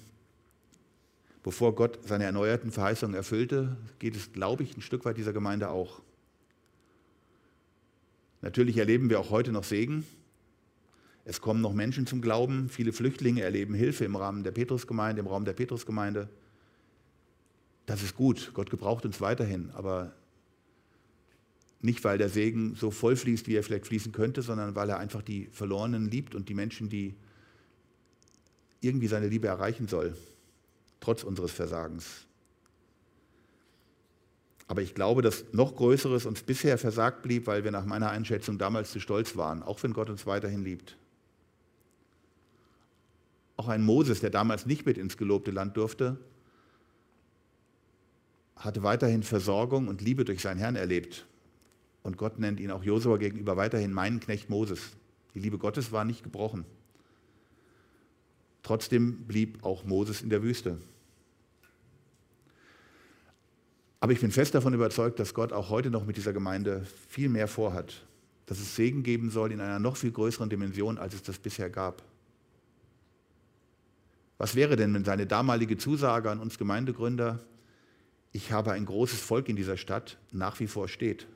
bevor 1.43 1.75
Gott 1.75 1.99
seine 2.03 2.25
erneuerten 2.25 2.73
Verheißungen 2.73 3.15
erfüllte, 3.15 3.77
geht 3.99 4.17
es, 4.17 4.33
glaube 4.33 4.63
ich, 4.63 4.75
ein 4.75 4.81
Stück 4.81 5.05
weit 5.05 5.19
dieser 5.19 5.35
Gemeinde 5.35 5.69
auch. 5.69 6.01
Natürlich 8.41 8.79
erleben 8.79 9.11
wir 9.11 9.21
auch 9.21 9.29
heute 9.29 9.53
noch 9.53 9.65
Segen. 9.65 10.07
Es 11.27 11.43
kommen 11.43 11.61
noch 11.61 11.75
Menschen 11.75 12.07
zum 12.07 12.23
Glauben. 12.23 12.71
Viele 12.71 12.95
Flüchtlinge 12.95 13.43
erleben 13.43 13.75
Hilfe 13.75 14.07
im 14.07 14.17
Rahmen 14.17 14.45
der 14.45 14.53
Petrusgemeinde, 14.53 15.21
im 15.21 15.27
Raum 15.27 15.45
der 15.45 15.53
Petrusgemeinde. 15.53 16.31
Das 17.85 18.03
ist 18.03 18.17
gut. 18.17 18.53
Gott 18.55 18.71
gebraucht 18.71 19.05
uns 19.05 19.21
weiterhin. 19.21 19.73
Aber 19.75 20.15
nicht, 21.85 22.03
weil 22.03 22.17
der 22.17 22.31
Segen 22.31 22.75
so 22.75 22.91
voll 22.91 23.15
fließt, 23.15 23.47
wie 23.47 23.57
er 23.57 23.63
vielleicht 23.63 23.87
fließen 23.87 24.11
könnte, 24.11 24.41
sondern 24.41 24.75
weil 24.75 24.89
er 24.89 24.99
einfach 24.99 25.23
die 25.23 25.49
Verlorenen 25.53 26.11
liebt 26.11 26.35
und 26.35 26.49
die 26.49 26.55
Menschen, 26.55 26.89
die 26.89 27.15
irgendwie 28.81 29.07
seine 29.07 29.29
Liebe 29.29 29.49
erreichen 29.49 29.87
soll, 29.87 30.17
trotz 31.01 31.23
unseres 31.23 31.53
Versagens. 31.53 32.27
Aber 34.67 34.81
ich 34.81 34.95
glaube, 34.95 35.21
dass 35.21 35.45
noch 35.53 35.77
Größeres 35.77 36.25
uns 36.25 36.43
bisher 36.43 36.79
versagt 36.79 37.23
blieb, 37.23 37.47
weil 37.47 37.65
wir 37.65 37.71
nach 37.71 37.85
meiner 37.85 38.09
Einschätzung 38.09 38.57
damals 38.57 38.91
zu 38.91 38.99
stolz 38.99 39.37
waren, 39.37 39.63
auch 39.63 39.83
wenn 39.83 39.93
Gott 39.93 40.09
uns 40.09 40.25
weiterhin 40.25 40.65
liebt. 40.65 40.97
Auch 43.59 43.69
ein 43.69 43.85
Moses, 43.85 44.21
der 44.21 44.31
damals 44.31 44.65
nicht 44.65 44.87
mit 44.87 44.97
ins 44.97 45.19
gelobte 45.19 45.51
Land 45.51 45.77
durfte, 45.77 46.17
hatte 48.57 48.83
weiterhin 48.83 49.23
Versorgung 49.23 49.89
und 49.89 50.01
Liebe 50.01 50.25
durch 50.25 50.41
seinen 50.41 50.59
Herrn 50.59 50.77
erlebt. 50.77 51.27
Und 52.05 52.19
Gott 52.19 52.39
nennt 52.39 52.61
ihn 52.61 52.71
auch 52.71 52.85
Josua 52.85 53.17
gegenüber 53.17 53.57
weiterhin 53.57 53.93
meinen 53.93 54.21
Knecht 54.21 54.51
Moses. 54.51 54.93
Die 55.35 55.41
Liebe 55.41 55.59
Gottes 55.59 55.91
war 55.91 56.05
nicht 56.05 56.23
gebrochen. 56.23 56.65
Trotzdem 58.63 59.25
blieb 59.27 59.65
auch 59.65 59.85
Moses 59.85 60.23
in 60.23 60.31
der 60.31 60.43
Wüste. 60.43 60.79
Aber 64.01 64.13
ich 64.13 64.21
bin 64.21 64.31
fest 64.31 64.55
davon 64.55 64.75
überzeugt, 64.75 65.19
dass 65.19 65.33
Gott 65.33 65.55
auch 65.55 65.71
heute 65.71 65.91
noch 65.91 66.05
mit 66.05 66.19
dieser 66.19 66.35
Gemeinde 66.35 66.87
viel 67.09 67.31
mehr 67.31 67.49
vorhat, 67.49 68.05
dass 68.45 68.59
es 68.59 68.77
Segen 68.77 69.03
geben 69.03 69.31
soll 69.31 69.51
in 69.51 69.63
einer 69.63 69.79
noch 69.79 69.97
viel 69.97 70.13
größeren 70.13 70.51
Dimension, 70.51 70.99
als 70.99 71.15
es 71.15 71.23
das 71.23 71.39
bisher 71.39 71.71
gab. 71.71 72.03
Was 74.37 74.55
wäre 74.55 74.77
denn, 74.77 74.93
wenn 74.93 75.05
seine 75.05 75.27
damalige 75.27 75.79
Zusage 75.79 76.31
an 76.31 76.39
uns 76.39 76.59
Gemeindegründer, 76.59 77.41
ich 78.31 78.53
habe 78.53 78.73
ein 78.73 78.85
großes 78.85 79.21
Volk 79.21 79.49
in 79.49 79.57
dieser 79.57 79.79
Stadt, 79.79 80.19
nach 80.33 80.61
wie 80.61 80.67
vor 80.67 80.89
steht? 80.89 81.27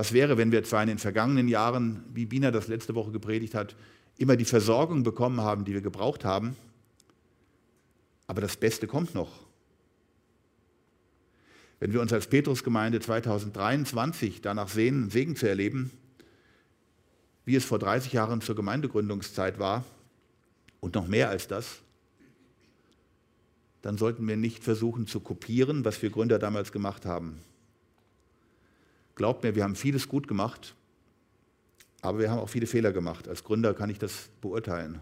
Was 0.00 0.14
wäre, 0.14 0.38
wenn 0.38 0.50
wir 0.50 0.64
zwar 0.64 0.80
in 0.80 0.88
den 0.88 0.96
vergangenen 0.96 1.46
Jahren, 1.46 2.02
wie 2.14 2.24
Bina 2.24 2.50
das 2.50 2.68
letzte 2.68 2.94
Woche 2.94 3.10
gepredigt 3.10 3.54
hat, 3.54 3.76
immer 4.16 4.34
die 4.34 4.46
Versorgung 4.46 5.02
bekommen 5.02 5.42
haben, 5.42 5.66
die 5.66 5.74
wir 5.74 5.82
gebraucht 5.82 6.24
haben, 6.24 6.56
aber 8.26 8.40
das 8.40 8.56
Beste 8.56 8.86
kommt 8.86 9.14
noch. 9.14 9.30
Wenn 11.80 11.92
wir 11.92 12.00
uns 12.00 12.14
als 12.14 12.28
Petrusgemeinde 12.28 13.00
2023 13.00 14.40
danach 14.40 14.70
sehen, 14.70 15.10
Segen 15.10 15.36
zu 15.36 15.46
erleben, 15.46 15.90
wie 17.44 17.56
es 17.56 17.66
vor 17.66 17.78
30 17.78 18.14
Jahren 18.14 18.40
zur 18.40 18.56
Gemeindegründungszeit 18.56 19.58
war 19.58 19.84
und 20.80 20.94
noch 20.94 21.08
mehr 21.08 21.28
als 21.28 21.46
das, 21.46 21.80
dann 23.82 23.98
sollten 23.98 24.26
wir 24.26 24.38
nicht 24.38 24.64
versuchen 24.64 25.06
zu 25.06 25.20
kopieren, 25.20 25.84
was 25.84 26.00
wir 26.00 26.08
Gründer 26.08 26.38
damals 26.38 26.72
gemacht 26.72 27.04
haben. 27.04 27.42
Glaubt 29.20 29.42
mir, 29.42 29.54
wir 29.54 29.64
haben 29.64 29.76
vieles 29.76 30.08
gut 30.08 30.26
gemacht, 30.28 30.74
aber 32.00 32.20
wir 32.20 32.30
haben 32.30 32.38
auch 32.38 32.48
viele 32.48 32.66
Fehler 32.66 32.90
gemacht. 32.90 33.28
Als 33.28 33.44
Gründer 33.44 33.74
kann 33.74 33.90
ich 33.90 33.98
das 33.98 34.30
beurteilen. 34.40 34.98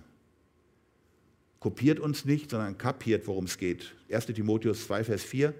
Kopiert 1.61 2.00
uns 2.00 2.24
nicht, 2.24 2.50
sondern 2.50 2.76
kapiert, 2.76 3.28
worum 3.28 3.44
es 3.44 3.59
geht. 3.59 3.94
1 4.11 4.26
Timotheus 4.26 4.87
2, 4.87 5.04
Vers 5.04 5.22
4. 5.22 5.54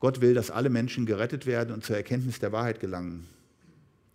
Gott 0.00 0.20
will, 0.20 0.34
dass 0.34 0.50
alle 0.50 0.68
Menschen 0.68 1.06
gerettet 1.06 1.46
werden 1.46 1.72
und 1.72 1.84
zur 1.84 1.94
Erkenntnis 1.94 2.40
der 2.40 2.50
Wahrheit 2.50 2.80
gelangen. 2.80 3.28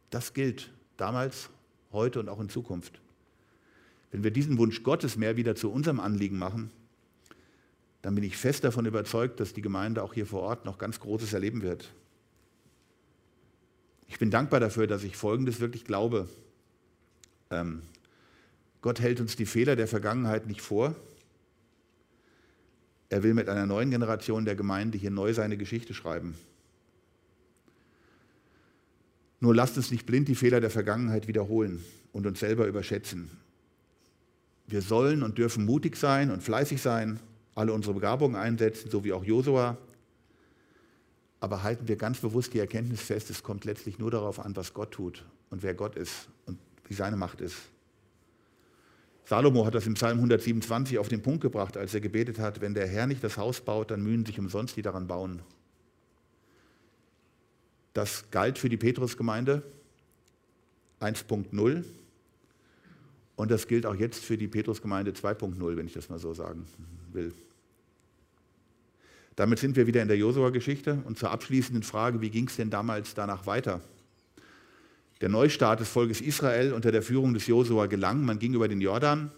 Das 0.09 0.33
gilt 0.33 0.73
damals, 0.97 1.49
heute 1.93 2.19
und 2.19 2.27
auch 2.27 2.41
in 2.41 2.49
Zukunft. 2.49 2.99
Wenn 4.11 4.25
wir 4.25 4.31
diesen 4.31 4.57
Wunsch 4.57 4.83
Gottes 4.83 5.15
mehr 5.15 5.37
wieder 5.37 5.55
zu 5.55 5.71
unserem 5.71 6.01
Anliegen 6.01 6.37
machen, 6.37 6.71
dann 8.01 8.15
bin 8.15 8.25
ich 8.25 8.35
fest 8.35 8.65
davon 8.65 8.85
überzeugt, 8.85 9.39
dass 9.39 9.53
die 9.53 9.61
Gemeinde 9.61 10.03
auch 10.03 10.13
hier 10.13 10.25
vor 10.25 10.41
Ort 10.41 10.65
noch 10.65 10.77
ganz 10.77 10.99
Großes 10.99 11.31
erleben 11.31 11.61
wird. 11.61 11.93
Ich 14.13 14.19
bin 14.19 14.29
dankbar 14.29 14.59
dafür, 14.59 14.85
dass 14.85 15.03
ich 15.03 15.17
Folgendes 15.17 15.59
wirklich 15.59 15.85
glaube. 15.85 16.29
Ähm, 17.49 17.81
Gott 18.83 18.99
hält 18.99 19.19
uns 19.19 19.35
die 19.35 19.47
Fehler 19.47 19.75
der 19.75 19.87
Vergangenheit 19.87 20.45
nicht 20.45 20.61
vor. 20.61 20.95
Er 23.09 23.23
will 23.23 23.33
mit 23.33 23.49
einer 23.49 23.65
neuen 23.65 23.89
Generation 23.89 24.45
der 24.45 24.55
Gemeinde 24.55 24.99
hier 24.99 25.09
neu 25.09 25.33
seine 25.33 25.57
Geschichte 25.57 25.95
schreiben. 25.95 26.35
Nur 29.39 29.55
lasst 29.55 29.77
uns 29.77 29.89
nicht 29.89 30.05
blind 30.05 30.27
die 30.27 30.35
Fehler 30.35 30.61
der 30.61 30.69
Vergangenheit 30.69 31.27
wiederholen 31.27 31.83
und 32.11 32.27
uns 32.27 32.39
selber 32.39 32.67
überschätzen. 32.67 33.31
Wir 34.67 34.83
sollen 34.83 35.23
und 35.23 35.39
dürfen 35.39 35.65
mutig 35.65 35.95
sein 35.95 36.29
und 36.29 36.43
fleißig 36.43 36.83
sein, 36.83 37.19
alle 37.55 37.73
unsere 37.73 37.95
Begabungen 37.95 38.35
einsetzen, 38.35 38.91
so 38.91 39.03
wie 39.03 39.11
auch 39.11 39.23
Josua. 39.23 39.79
Aber 41.43 41.61
halten 41.61 41.89
wir 41.89 41.97
ganz 41.97 42.21
bewusst 42.21 42.53
die 42.53 42.59
Erkenntnis 42.59 43.01
fest, 43.01 43.29
es 43.29 43.43
kommt 43.43 43.65
letztlich 43.65 43.99
nur 43.99 44.09
darauf 44.09 44.39
an, 44.39 44.55
was 44.55 44.73
Gott 44.73 44.91
tut 44.91 45.25
und 45.49 45.61
wer 45.61 45.73
Gott 45.73 45.97
ist 45.97 46.29
und 46.45 46.57
wie 46.87 46.93
seine 46.93 47.17
Macht 47.17 47.41
ist. 47.41 47.57
Salomo 49.25 49.65
hat 49.65 49.75
das 49.75 49.85
im 49.85 49.95
Psalm 49.95 50.19
127 50.19 50.97
auf 50.99 51.09
den 51.09 51.21
Punkt 51.21 51.41
gebracht, 51.41 51.75
als 51.75 51.93
er 51.93 51.99
gebetet 51.99 52.39
hat, 52.39 52.61
wenn 52.61 52.73
der 52.73 52.87
Herr 52.87 53.07
nicht 53.07 53.21
das 53.25 53.35
Haus 53.35 53.59
baut, 53.59 53.91
dann 53.91 54.01
mühen 54.01 54.25
sich 54.25 54.39
umsonst 54.39 54.77
die 54.77 54.81
daran 54.81 55.05
bauen. 55.05 55.41
Das 57.91 58.31
galt 58.31 58.57
für 58.57 58.69
die 58.69 58.77
Petrusgemeinde 58.77 59.63
1.0 61.01 61.83
und 63.35 63.51
das 63.51 63.67
gilt 63.67 63.85
auch 63.85 63.95
jetzt 63.95 64.23
für 64.23 64.37
die 64.37 64.47
Petrusgemeinde 64.47 65.11
2.0, 65.11 65.75
wenn 65.75 65.87
ich 65.87 65.93
das 65.93 66.07
mal 66.07 66.19
so 66.19 66.33
sagen 66.33 66.65
will. 67.11 67.33
Damit 69.35 69.59
sind 69.59 69.75
wir 69.75 69.87
wieder 69.87 70.01
in 70.01 70.07
der 70.07 70.17
Josua-Geschichte 70.17 71.01
und 71.05 71.17
zur 71.17 71.31
abschließenden 71.31 71.83
Frage, 71.83 72.21
wie 72.21 72.29
ging 72.29 72.47
es 72.47 72.55
denn 72.55 72.69
damals 72.69 73.15
danach 73.15 73.47
weiter? 73.47 73.81
Der 75.21 75.29
Neustart 75.29 75.79
des 75.79 75.89
Volkes 75.89 76.21
Israel 76.21 76.73
unter 76.73 76.91
der 76.91 77.01
Führung 77.01 77.33
des 77.33 77.47
Josua 77.47 77.87
gelang. 77.87 78.25
Man 78.25 78.39
ging 78.39 78.53
über 78.53 78.67
den 78.67 78.81
Jordan. 78.81 79.31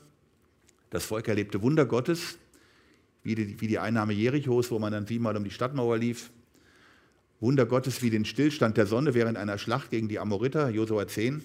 Das 0.90 1.06
Volk 1.06 1.28
erlebte 1.28 1.62
Wunder 1.62 1.86
Gottes, 1.86 2.38
wie 3.24 3.36
die, 3.36 3.62
wie 3.62 3.68
die 3.68 3.80
Einnahme 3.80 4.14
Jerichos, 4.14 4.72
wo 4.72 4.80
man 4.80 4.92
dann 4.92 5.06
siebenmal 5.06 5.38
um 5.38 5.44
die 5.44 5.52
Stadtmauer 5.52 5.98
lief. 5.98 6.32
Wunder 7.40 7.66
Gottes 7.66 8.02
wie 8.02 8.10
den 8.10 8.26
Stillstand 8.26 8.78
der 8.78 8.88
Sonne 8.88 9.14
während 9.14 9.38
einer 9.38 9.58
Schlacht 9.58 9.92
gegen 9.92 10.08
die 10.08 10.20
Amoriter, 10.20 10.70
Josua 10.70 11.08
10. 11.08 11.44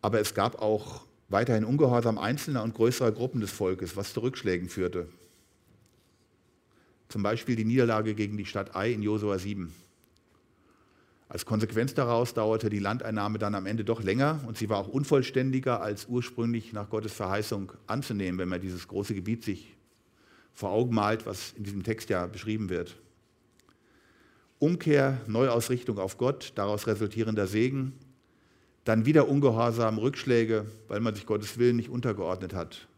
Aber 0.00 0.20
es 0.20 0.34
gab 0.34 0.60
auch 0.60 1.04
weiterhin 1.28 1.64
Ungehorsam 1.64 2.18
einzelner 2.18 2.62
und 2.62 2.74
größerer 2.74 3.12
Gruppen 3.12 3.40
des 3.40 3.50
Volkes, 3.50 3.96
was 3.96 4.12
zu 4.12 4.20
Rückschlägen 4.20 4.68
führte. 4.68 5.08
Zum 7.12 7.22
Beispiel 7.22 7.56
die 7.56 7.66
Niederlage 7.66 8.14
gegen 8.14 8.38
die 8.38 8.46
Stadt 8.46 8.74
Ai 8.74 8.90
in 8.90 9.02
Josua 9.02 9.38
7. 9.38 9.70
Als 11.28 11.44
Konsequenz 11.44 11.92
daraus 11.92 12.32
dauerte 12.32 12.70
die 12.70 12.78
Landeinnahme 12.78 13.38
dann 13.38 13.54
am 13.54 13.66
Ende 13.66 13.84
doch 13.84 14.02
länger 14.02 14.40
und 14.46 14.56
sie 14.56 14.70
war 14.70 14.78
auch 14.78 14.88
unvollständiger 14.88 15.82
als 15.82 16.06
ursprünglich 16.06 16.72
nach 16.72 16.88
Gottes 16.88 17.12
Verheißung 17.12 17.70
anzunehmen, 17.86 18.38
wenn 18.40 18.48
man 18.48 18.62
dieses 18.62 18.88
große 18.88 19.14
Gebiet 19.14 19.44
sich 19.44 19.76
vor 20.54 20.70
Augen 20.70 20.94
malt, 20.94 21.26
was 21.26 21.52
in 21.52 21.64
diesem 21.64 21.82
Text 21.82 22.08
ja 22.08 22.24
beschrieben 22.24 22.70
wird. 22.70 22.96
Umkehr, 24.58 25.20
Neuausrichtung 25.26 25.98
auf 25.98 26.16
Gott, 26.16 26.52
daraus 26.54 26.86
resultierender 26.86 27.46
Segen, 27.46 27.92
dann 28.84 29.04
wieder 29.04 29.28
Ungehorsam, 29.28 29.98
Rückschläge, 29.98 30.64
weil 30.88 31.00
man 31.00 31.14
sich 31.14 31.26
Gottes 31.26 31.58
Willen 31.58 31.76
nicht 31.76 31.90
untergeordnet 31.90 32.54
hat. 32.54 32.88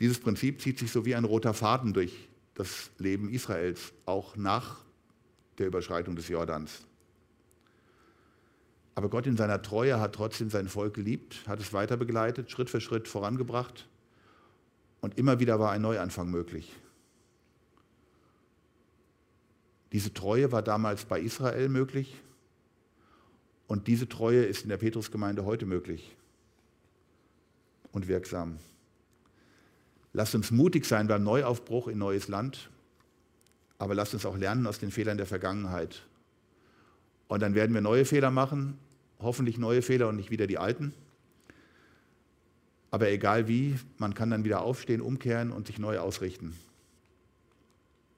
Dieses 0.00 0.18
Prinzip 0.18 0.62
zieht 0.62 0.78
sich 0.78 0.90
so 0.90 1.04
wie 1.04 1.14
ein 1.14 1.24
roter 1.24 1.52
Faden 1.52 1.92
durch 1.92 2.30
das 2.56 2.90
Leben 2.98 3.28
Israels, 3.28 3.92
auch 4.06 4.36
nach 4.36 4.84
der 5.58 5.68
Überschreitung 5.68 6.16
des 6.16 6.28
Jordans. 6.28 6.86
Aber 8.94 9.10
Gott 9.10 9.26
in 9.26 9.36
seiner 9.36 9.60
Treue 9.60 10.00
hat 10.00 10.14
trotzdem 10.14 10.48
sein 10.48 10.68
Volk 10.68 10.94
geliebt, 10.94 11.46
hat 11.46 11.60
es 11.60 11.74
weiter 11.74 11.98
begleitet, 11.98 12.50
Schritt 12.50 12.70
für 12.70 12.80
Schritt 12.80 13.08
vorangebracht 13.08 13.86
und 15.02 15.18
immer 15.18 15.38
wieder 15.38 15.60
war 15.60 15.70
ein 15.70 15.82
Neuanfang 15.82 16.30
möglich. 16.30 16.72
Diese 19.92 20.12
Treue 20.12 20.50
war 20.50 20.62
damals 20.62 21.04
bei 21.04 21.20
Israel 21.20 21.68
möglich 21.68 22.16
und 23.66 23.86
diese 23.86 24.08
Treue 24.08 24.44
ist 24.44 24.62
in 24.62 24.70
der 24.70 24.78
Petrusgemeinde 24.78 25.44
heute 25.44 25.66
möglich 25.66 26.16
und 27.92 28.08
wirksam. 28.08 28.58
Lasst 30.16 30.34
uns 30.34 30.50
mutig 30.50 30.86
sein 30.86 31.08
beim 31.08 31.22
Neuaufbruch 31.24 31.88
in 31.88 31.98
neues 31.98 32.28
Land, 32.28 32.70
aber 33.76 33.94
lasst 33.94 34.14
uns 34.14 34.24
auch 34.24 34.38
lernen 34.38 34.66
aus 34.66 34.78
den 34.78 34.90
Fehlern 34.90 35.18
der 35.18 35.26
Vergangenheit. 35.26 36.06
Und 37.28 37.42
dann 37.42 37.54
werden 37.54 37.74
wir 37.74 37.82
neue 37.82 38.06
Fehler 38.06 38.30
machen, 38.30 38.78
hoffentlich 39.18 39.58
neue 39.58 39.82
Fehler 39.82 40.08
und 40.08 40.16
nicht 40.16 40.30
wieder 40.30 40.46
die 40.46 40.56
alten. 40.56 40.94
Aber 42.90 43.10
egal 43.10 43.46
wie, 43.46 43.78
man 43.98 44.14
kann 44.14 44.30
dann 44.30 44.42
wieder 44.42 44.62
aufstehen, 44.62 45.02
umkehren 45.02 45.52
und 45.52 45.66
sich 45.66 45.78
neu 45.78 45.98
ausrichten. 45.98 46.56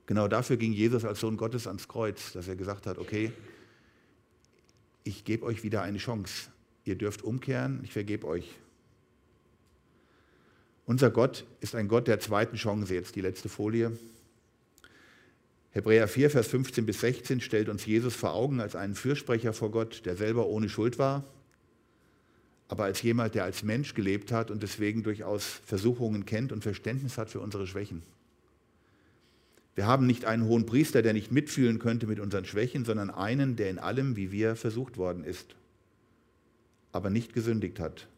Genau 0.07 0.29
dafür 0.29 0.57
ging 0.57 0.73
Jesus 0.73 1.05
als 1.05 1.19
Sohn 1.19 1.37
Gottes 1.37 1.67
ans 1.67 1.89
Kreuz, 1.89 2.31
dass 2.31 2.47
er 2.47 2.55
gesagt 2.55 2.87
hat, 2.87 2.99
okay, 2.99 3.33
ich 5.03 5.25
gebe 5.25 5.45
euch 5.45 5.65
wieder 5.65 5.83
eine 5.83 5.99
Chance. 5.99 6.51
Ihr 6.85 6.95
dürft 6.95 7.23
umkehren, 7.23 7.81
ich 7.83 7.93
vergebe 7.93 8.25
euch. 8.29 8.55
Unser 10.89 11.11
Gott 11.11 11.45
ist 11.61 11.75
ein 11.75 11.87
Gott 11.87 12.09
der 12.09 12.19
zweiten 12.19 12.57
Chance. 12.57 12.95
Jetzt 12.95 13.15
die 13.15 13.21
letzte 13.21 13.51
Folie. 13.51 13.93
Hebräer 15.73 16.09
4, 16.09 16.31
Vers 16.31 16.47
15 16.47 16.87
bis 16.87 17.01
16 17.01 17.43
stellt 17.43 17.69
uns 17.69 17.85
Jesus 17.85 18.15
vor 18.15 18.33
Augen 18.33 18.59
als 18.59 18.75
einen 18.75 18.95
Fürsprecher 18.95 19.53
vor 19.53 19.71
Gott, 19.71 20.07
der 20.07 20.17
selber 20.17 20.47
ohne 20.47 20.71
Schuld 20.71 20.99
war, 20.99 21.25
aber 22.69 22.85
als 22.85 23.03
jemand, 23.03 23.35
der 23.35 23.45
als 23.45 23.63
Mensch 23.63 23.93
gelebt 23.93 24.33
hat 24.33 24.51
und 24.51 24.63
deswegen 24.63 25.03
durchaus 25.03 25.61
Versuchungen 25.67 26.25
kennt 26.25 26.53
und 26.53 26.63
Verständnis 26.63 27.19
hat 27.19 27.29
für 27.29 27.41
unsere 27.41 27.67
Schwächen. 27.67 28.03
Wir 29.75 29.87
haben 29.87 30.07
nicht 30.07 30.25
einen 30.25 30.47
hohen 30.47 30.65
Priester, 30.65 31.03
der 31.03 31.13
nicht 31.13 31.31
mitfühlen 31.31 31.81
könnte 31.81 32.07
mit 32.07 32.19
unseren 32.19 32.47
Schwächen, 32.47 32.87
sondern 32.87 33.11
einen, 33.11 33.57
der 33.57 33.69
in 33.69 33.79
allem 33.79 34.17
wie 34.17 34.33
wir 34.33 34.57
versucht 34.57 34.97
worden 34.97 35.23
ist, 35.23 35.55
aber 36.93 37.11
nicht 37.11 37.35
gesündigt 37.35 37.79
hat. 37.79 38.09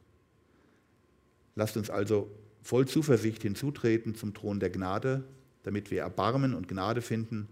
Lasst 1.56 1.76
uns 1.76 1.90
also 1.90 2.30
voll 2.62 2.86
Zuversicht 2.86 3.42
hinzutreten 3.42 4.14
zum 4.14 4.34
Thron 4.34 4.60
der 4.60 4.70
Gnade, 4.70 5.24
damit 5.62 5.90
wir 5.90 6.02
Erbarmen 6.02 6.54
und 6.54 6.68
Gnade 6.68 7.02
finden 7.02 7.48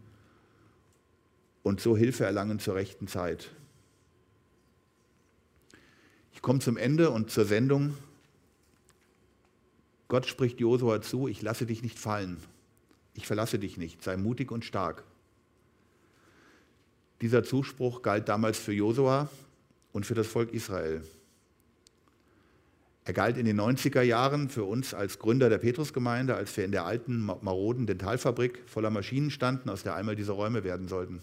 und 1.62 1.80
so 1.80 1.96
Hilfe 1.96 2.24
erlangen 2.24 2.58
zur 2.58 2.74
rechten 2.74 3.08
Zeit. 3.08 3.50
Ich 6.32 6.42
komme 6.42 6.60
zum 6.60 6.76
Ende 6.76 7.10
und 7.10 7.30
zur 7.30 7.44
Sendung. 7.44 7.96
Gott 10.06 10.26
spricht 10.26 10.60
Josua 10.60 11.02
zu, 11.02 11.28
ich 11.28 11.42
lasse 11.42 11.66
dich 11.66 11.82
nicht 11.82 11.98
fallen. 11.98 12.38
Ich 13.14 13.26
verlasse 13.26 13.58
dich 13.58 13.76
nicht. 13.76 14.02
Sei 14.02 14.16
mutig 14.16 14.52
und 14.52 14.64
stark. 14.64 15.02
Dieser 17.20 17.42
Zuspruch 17.42 18.02
galt 18.02 18.28
damals 18.28 18.58
für 18.58 18.72
Josua 18.72 19.28
und 19.92 20.06
für 20.06 20.14
das 20.14 20.28
Volk 20.28 20.54
Israel. 20.54 21.02
Er 23.08 23.14
galt 23.14 23.38
in 23.38 23.46
den 23.46 23.58
90er 23.58 24.02
Jahren 24.02 24.50
für 24.50 24.64
uns 24.64 24.92
als 24.92 25.18
Gründer 25.18 25.48
der 25.48 25.56
Petrusgemeinde, 25.56 26.34
als 26.34 26.54
wir 26.58 26.66
in 26.66 26.72
der 26.72 26.84
alten 26.84 27.24
maroden 27.24 27.86
Dentalfabrik 27.86 28.62
voller 28.66 28.90
Maschinen 28.90 29.30
standen, 29.30 29.70
aus 29.70 29.82
der 29.82 29.94
einmal 29.94 30.14
diese 30.14 30.32
Räume 30.32 30.62
werden 30.62 30.88
sollten. 30.88 31.22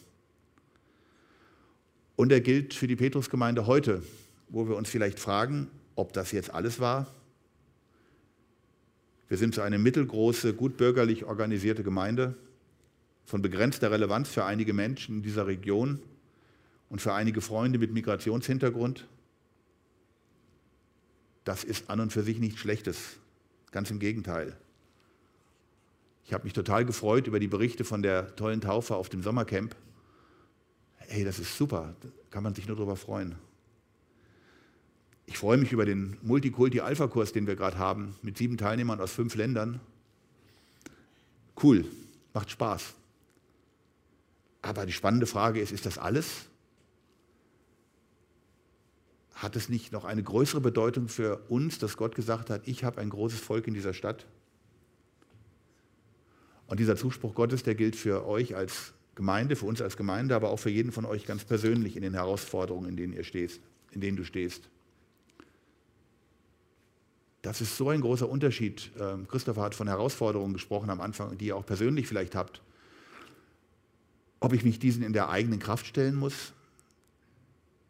Und 2.16 2.32
er 2.32 2.42
gilt 2.42 2.74
für 2.74 2.88
die 2.88 2.96
Petrusgemeinde 2.96 3.68
heute, 3.68 4.02
wo 4.50 4.68
wir 4.68 4.76
uns 4.76 4.90
vielleicht 4.90 5.20
fragen, 5.20 5.68
ob 5.94 6.12
das 6.12 6.32
jetzt 6.32 6.52
alles 6.52 6.80
war. 6.80 7.06
Wir 9.28 9.38
sind 9.38 9.54
so 9.54 9.62
eine 9.62 9.78
mittelgroße, 9.78 10.56
gut 10.56 10.78
bürgerlich 10.78 11.26
organisierte 11.26 11.84
Gemeinde 11.84 12.34
von 13.26 13.44
begrenzter 13.44 13.92
Relevanz 13.92 14.30
für 14.30 14.44
einige 14.44 14.74
Menschen 14.74 15.18
in 15.18 15.22
dieser 15.22 15.46
Region 15.46 16.00
und 16.90 17.00
für 17.00 17.14
einige 17.14 17.42
Freunde 17.42 17.78
mit 17.78 17.94
Migrationshintergrund. 17.94 19.06
Das 21.46 21.64
ist 21.64 21.90
an 21.90 22.02
und 22.02 22.12
für 22.12 22.24
sich 22.24 22.40
nichts 22.40 22.60
Schlechtes. 22.60 22.98
Ganz 23.72 23.90
im 23.92 24.00
Gegenteil. 24.00 24.58
Ich 26.26 26.34
habe 26.34 26.44
mich 26.44 26.54
total 26.54 26.86
gefreut 26.86 27.28
über 27.28 27.40
die 27.40 27.48
Berichte 27.48 27.86
von 27.86 28.02
der 28.02 28.36
tollen 28.36 28.62
Taufe 28.62 28.96
auf 28.96 29.10
dem 29.10 29.22
Sommercamp. 29.22 29.76
Hey, 30.98 31.24
das 31.24 31.38
ist 31.38 31.56
super, 31.56 31.96
da 32.02 32.10
kann 32.32 32.42
man 32.42 32.56
sich 32.56 32.68
nur 32.68 32.76
darüber 32.76 32.96
freuen. 32.96 33.36
Ich 35.28 35.38
freue 35.38 35.58
mich 35.58 35.72
über 35.72 35.86
den 35.86 36.18
Multikulti-Alpha-Kurs, 36.24 37.32
den 37.32 37.46
wir 37.46 37.56
gerade 37.56 37.78
haben, 37.78 38.16
mit 38.24 38.38
sieben 38.38 38.58
Teilnehmern 38.58 39.00
aus 39.00 39.12
fünf 39.12 39.36
Ländern. 39.36 39.80
Cool, 41.62 41.86
macht 42.34 42.50
Spaß. 42.50 42.94
Aber 44.64 44.88
die 44.88 44.94
spannende 44.94 45.28
Frage 45.28 45.60
ist, 45.60 45.72
ist 45.72 45.86
das 45.86 46.00
alles? 46.00 46.48
Hat 49.36 49.58
es 49.58 49.68
nicht 49.68 49.92
noch 49.92 50.06
eine 50.06 50.24
größere 50.24 50.62
Bedeutung 50.62 51.10
für 51.10 51.40
uns, 51.50 51.78
dass 51.78 51.98
Gott 51.98 52.16
gesagt 52.16 52.50
hat, 52.50 52.62
ich 52.66 52.86
habe 52.86 53.02
ein 53.02 53.10
großes 53.10 53.40
Volk 53.40 53.68
in 53.68 53.74
dieser 53.74 53.94
Stadt? 53.94 54.26
Und 56.68 56.80
dieser 56.80 56.96
Zuspruch 56.96 57.36
Gottes, 57.36 57.62
der 57.62 57.76
gilt 57.76 57.98
für 57.98 58.26
euch 58.26 58.56
als 58.56 58.94
Gemeinde, 59.14 59.58
für 59.58 59.66
uns 59.66 59.82
als 59.82 59.98
Gemeinde, 59.98 60.36
aber 60.36 60.50
auch 60.52 60.58
für 60.58 60.70
jeden 60.70 60.94
von 60.94 61.04
euch 61.04 61.26
ganz 61.26 61.44
persönlich 61.44 61.98
in 61.98 62.02
den 62.02 62.14
Herausforderungen, 62.14 62.90
in 62.90 62.96
denen 62.96 63.14
ihr 63.14 63.26
stehst, 63.26 63.60
in 63.92 64.00
denen 64.00 64.16
du 64.16 64.24
stehst. 64.24 64.70
Das 67.42 67.60
ist 67.60 67.76
so 67.76 67.90
ein 67.90 68.02
großer 68.02 68.28
Unterschied. 68.28 68.90
Ähm, 69.00 69.28
Christopher 69.28 69.64
hat 69.64 69.76
von 69.76 69.88
Herausforderungen 69.88 70.54
gesprochen 70.54 70.90
am 70.90 71.02
Anfang, 71.02 71.38
die 71.38 71.48
ihr 71.48 71.58
auch 71.58 71.66
persönlich 71.66 72.08
vielleicht 72.08 72.36
habt. 72.36 72.62
Ob 74.40 74.54
ich 74.54 74.64
mich 74.64 74.80
diesen 74.80 75.04
in 75.04 75.14
der 75.14 75.30
eigenen 75.30 75.60
Kraft 75.60 75.86
stellen 75.86 76.16
muss 76.16 76.54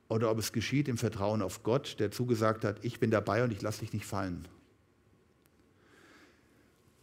oder 0.08 0.30
ob 0.30 0.38
es 0.38 0.52
geschieht 0.52 0.88
im 0.88 0.98
Vertrauen 0.98 1.42
auf 1.42 1.64
Gott, 1.64 2.00
der 2.00 2.12
zugesagt 2.12 2.64
hat, 2.64 2.84
ich 2.84 3.00
bin 3.00 3.12
dabei 3.12 3.44
und 3.44 3.52
ich 3.52 3.62
lasse 3.62 3.80
dich 3.80 3.94
nicht 3.94 4.06
fallen. 4.06 4.48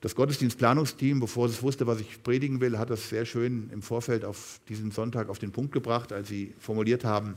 Das 0.01 0.15
Gottesdienstplanungsteam, 0.17 1.21
bevor 1.21 1.47
es 1.47 1.63
wusste, 1.63 1.87
was 1.87 2.01
ich 2.01 2.23
predigen 2.23 2.61
will, 2.61 2.79
hat 2.79 2.91
das 2.91 3.09
sehr 3.09 3.25
schön 3.25 3.71
im 3.73 3.83
Vorfeld 3.83 4.25
auf 4.25 4.61
diesen 4.69 4.91
Sonntag 4.91 5.29
auf 5.29 5.39
den 5.39 5.53
Punkt 5.53 5.73
gebracht, 5.73 6.13
als 6.13 6.29
sie 6.29 6.55
formuliert 6.59 7.05
haben, 7.05 7.37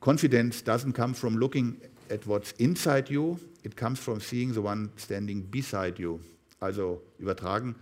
Confidence 0.00 0.64
doesn't 0.64 0.94
come 0.94 1.14
from 1.14 1.36
looking 1.36 1.76
at 2.10 2.26
what's 2.26 2.52
inside 2.52 3.12
you, 3.12 3.38
it 3.62 3.76
comes 3.76 3.98
from 3.98 4.20
seeing 4.20 4.52
the 4.52 4.60
one 4.60 4.90
standing 4.96 5.48
beside 5.50 6.00
you. 6.00 6.20
Also 6.60 7.02
übertragen, 7.18 7.76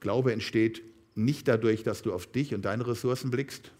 Glaube 0.00 0.32
entsteht 0.32 0.82
nicht 1.14 1.46
dadurch, 1.46 1.82
dass 1.82 2.02
du 2.02 2.12
auf 2.12 2.26
dich 2.26 2.54
und 2.54 2.64
deine 2.64 2.86
Ressourcen 2.86 3.30
blickst 3.30 3.70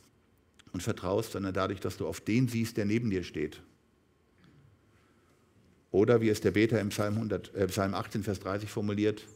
und 0.73 0.83
vertraust, 0.83 1.33
sondern 1.33 1.55
dadurch, 1.55 1.81
dass 1.81 1.97
du 1.97 2.07
auf 2.07 2.21
den 2.21 2.49
siehst, 2.49 2.77
der 2.77 2.85
neben 2.85 3.11
dir 3.11 3.25
steht. 3.25 3.61
Oder 5.91 6.21
wie 6.21 6.29
es 6.29 6.41
der 6.41 6.53
Beter 6.53 6.81
im 6.81 6.91
Psalm, 6.91 7.15
100, 7.15 7.55
äh, 7.55 7.67
Psalm 7.67 7.95
18, 7.95 8.23
Vers 8.23 8.41
30 8.41 8.71
formuliert, 8.71 9.27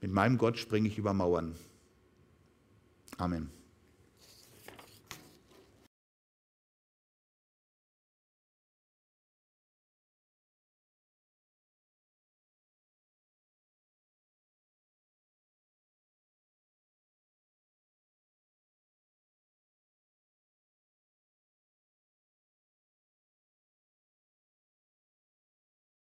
mit 0.00 0.10
meinem 0.10 0.38
Gott 0.38 0.58
springe 0.58 0.88
ich 0.88 0.98
über 0.98 1.12
Mauern. 1.12 1.54
Amen. 3.18 3.50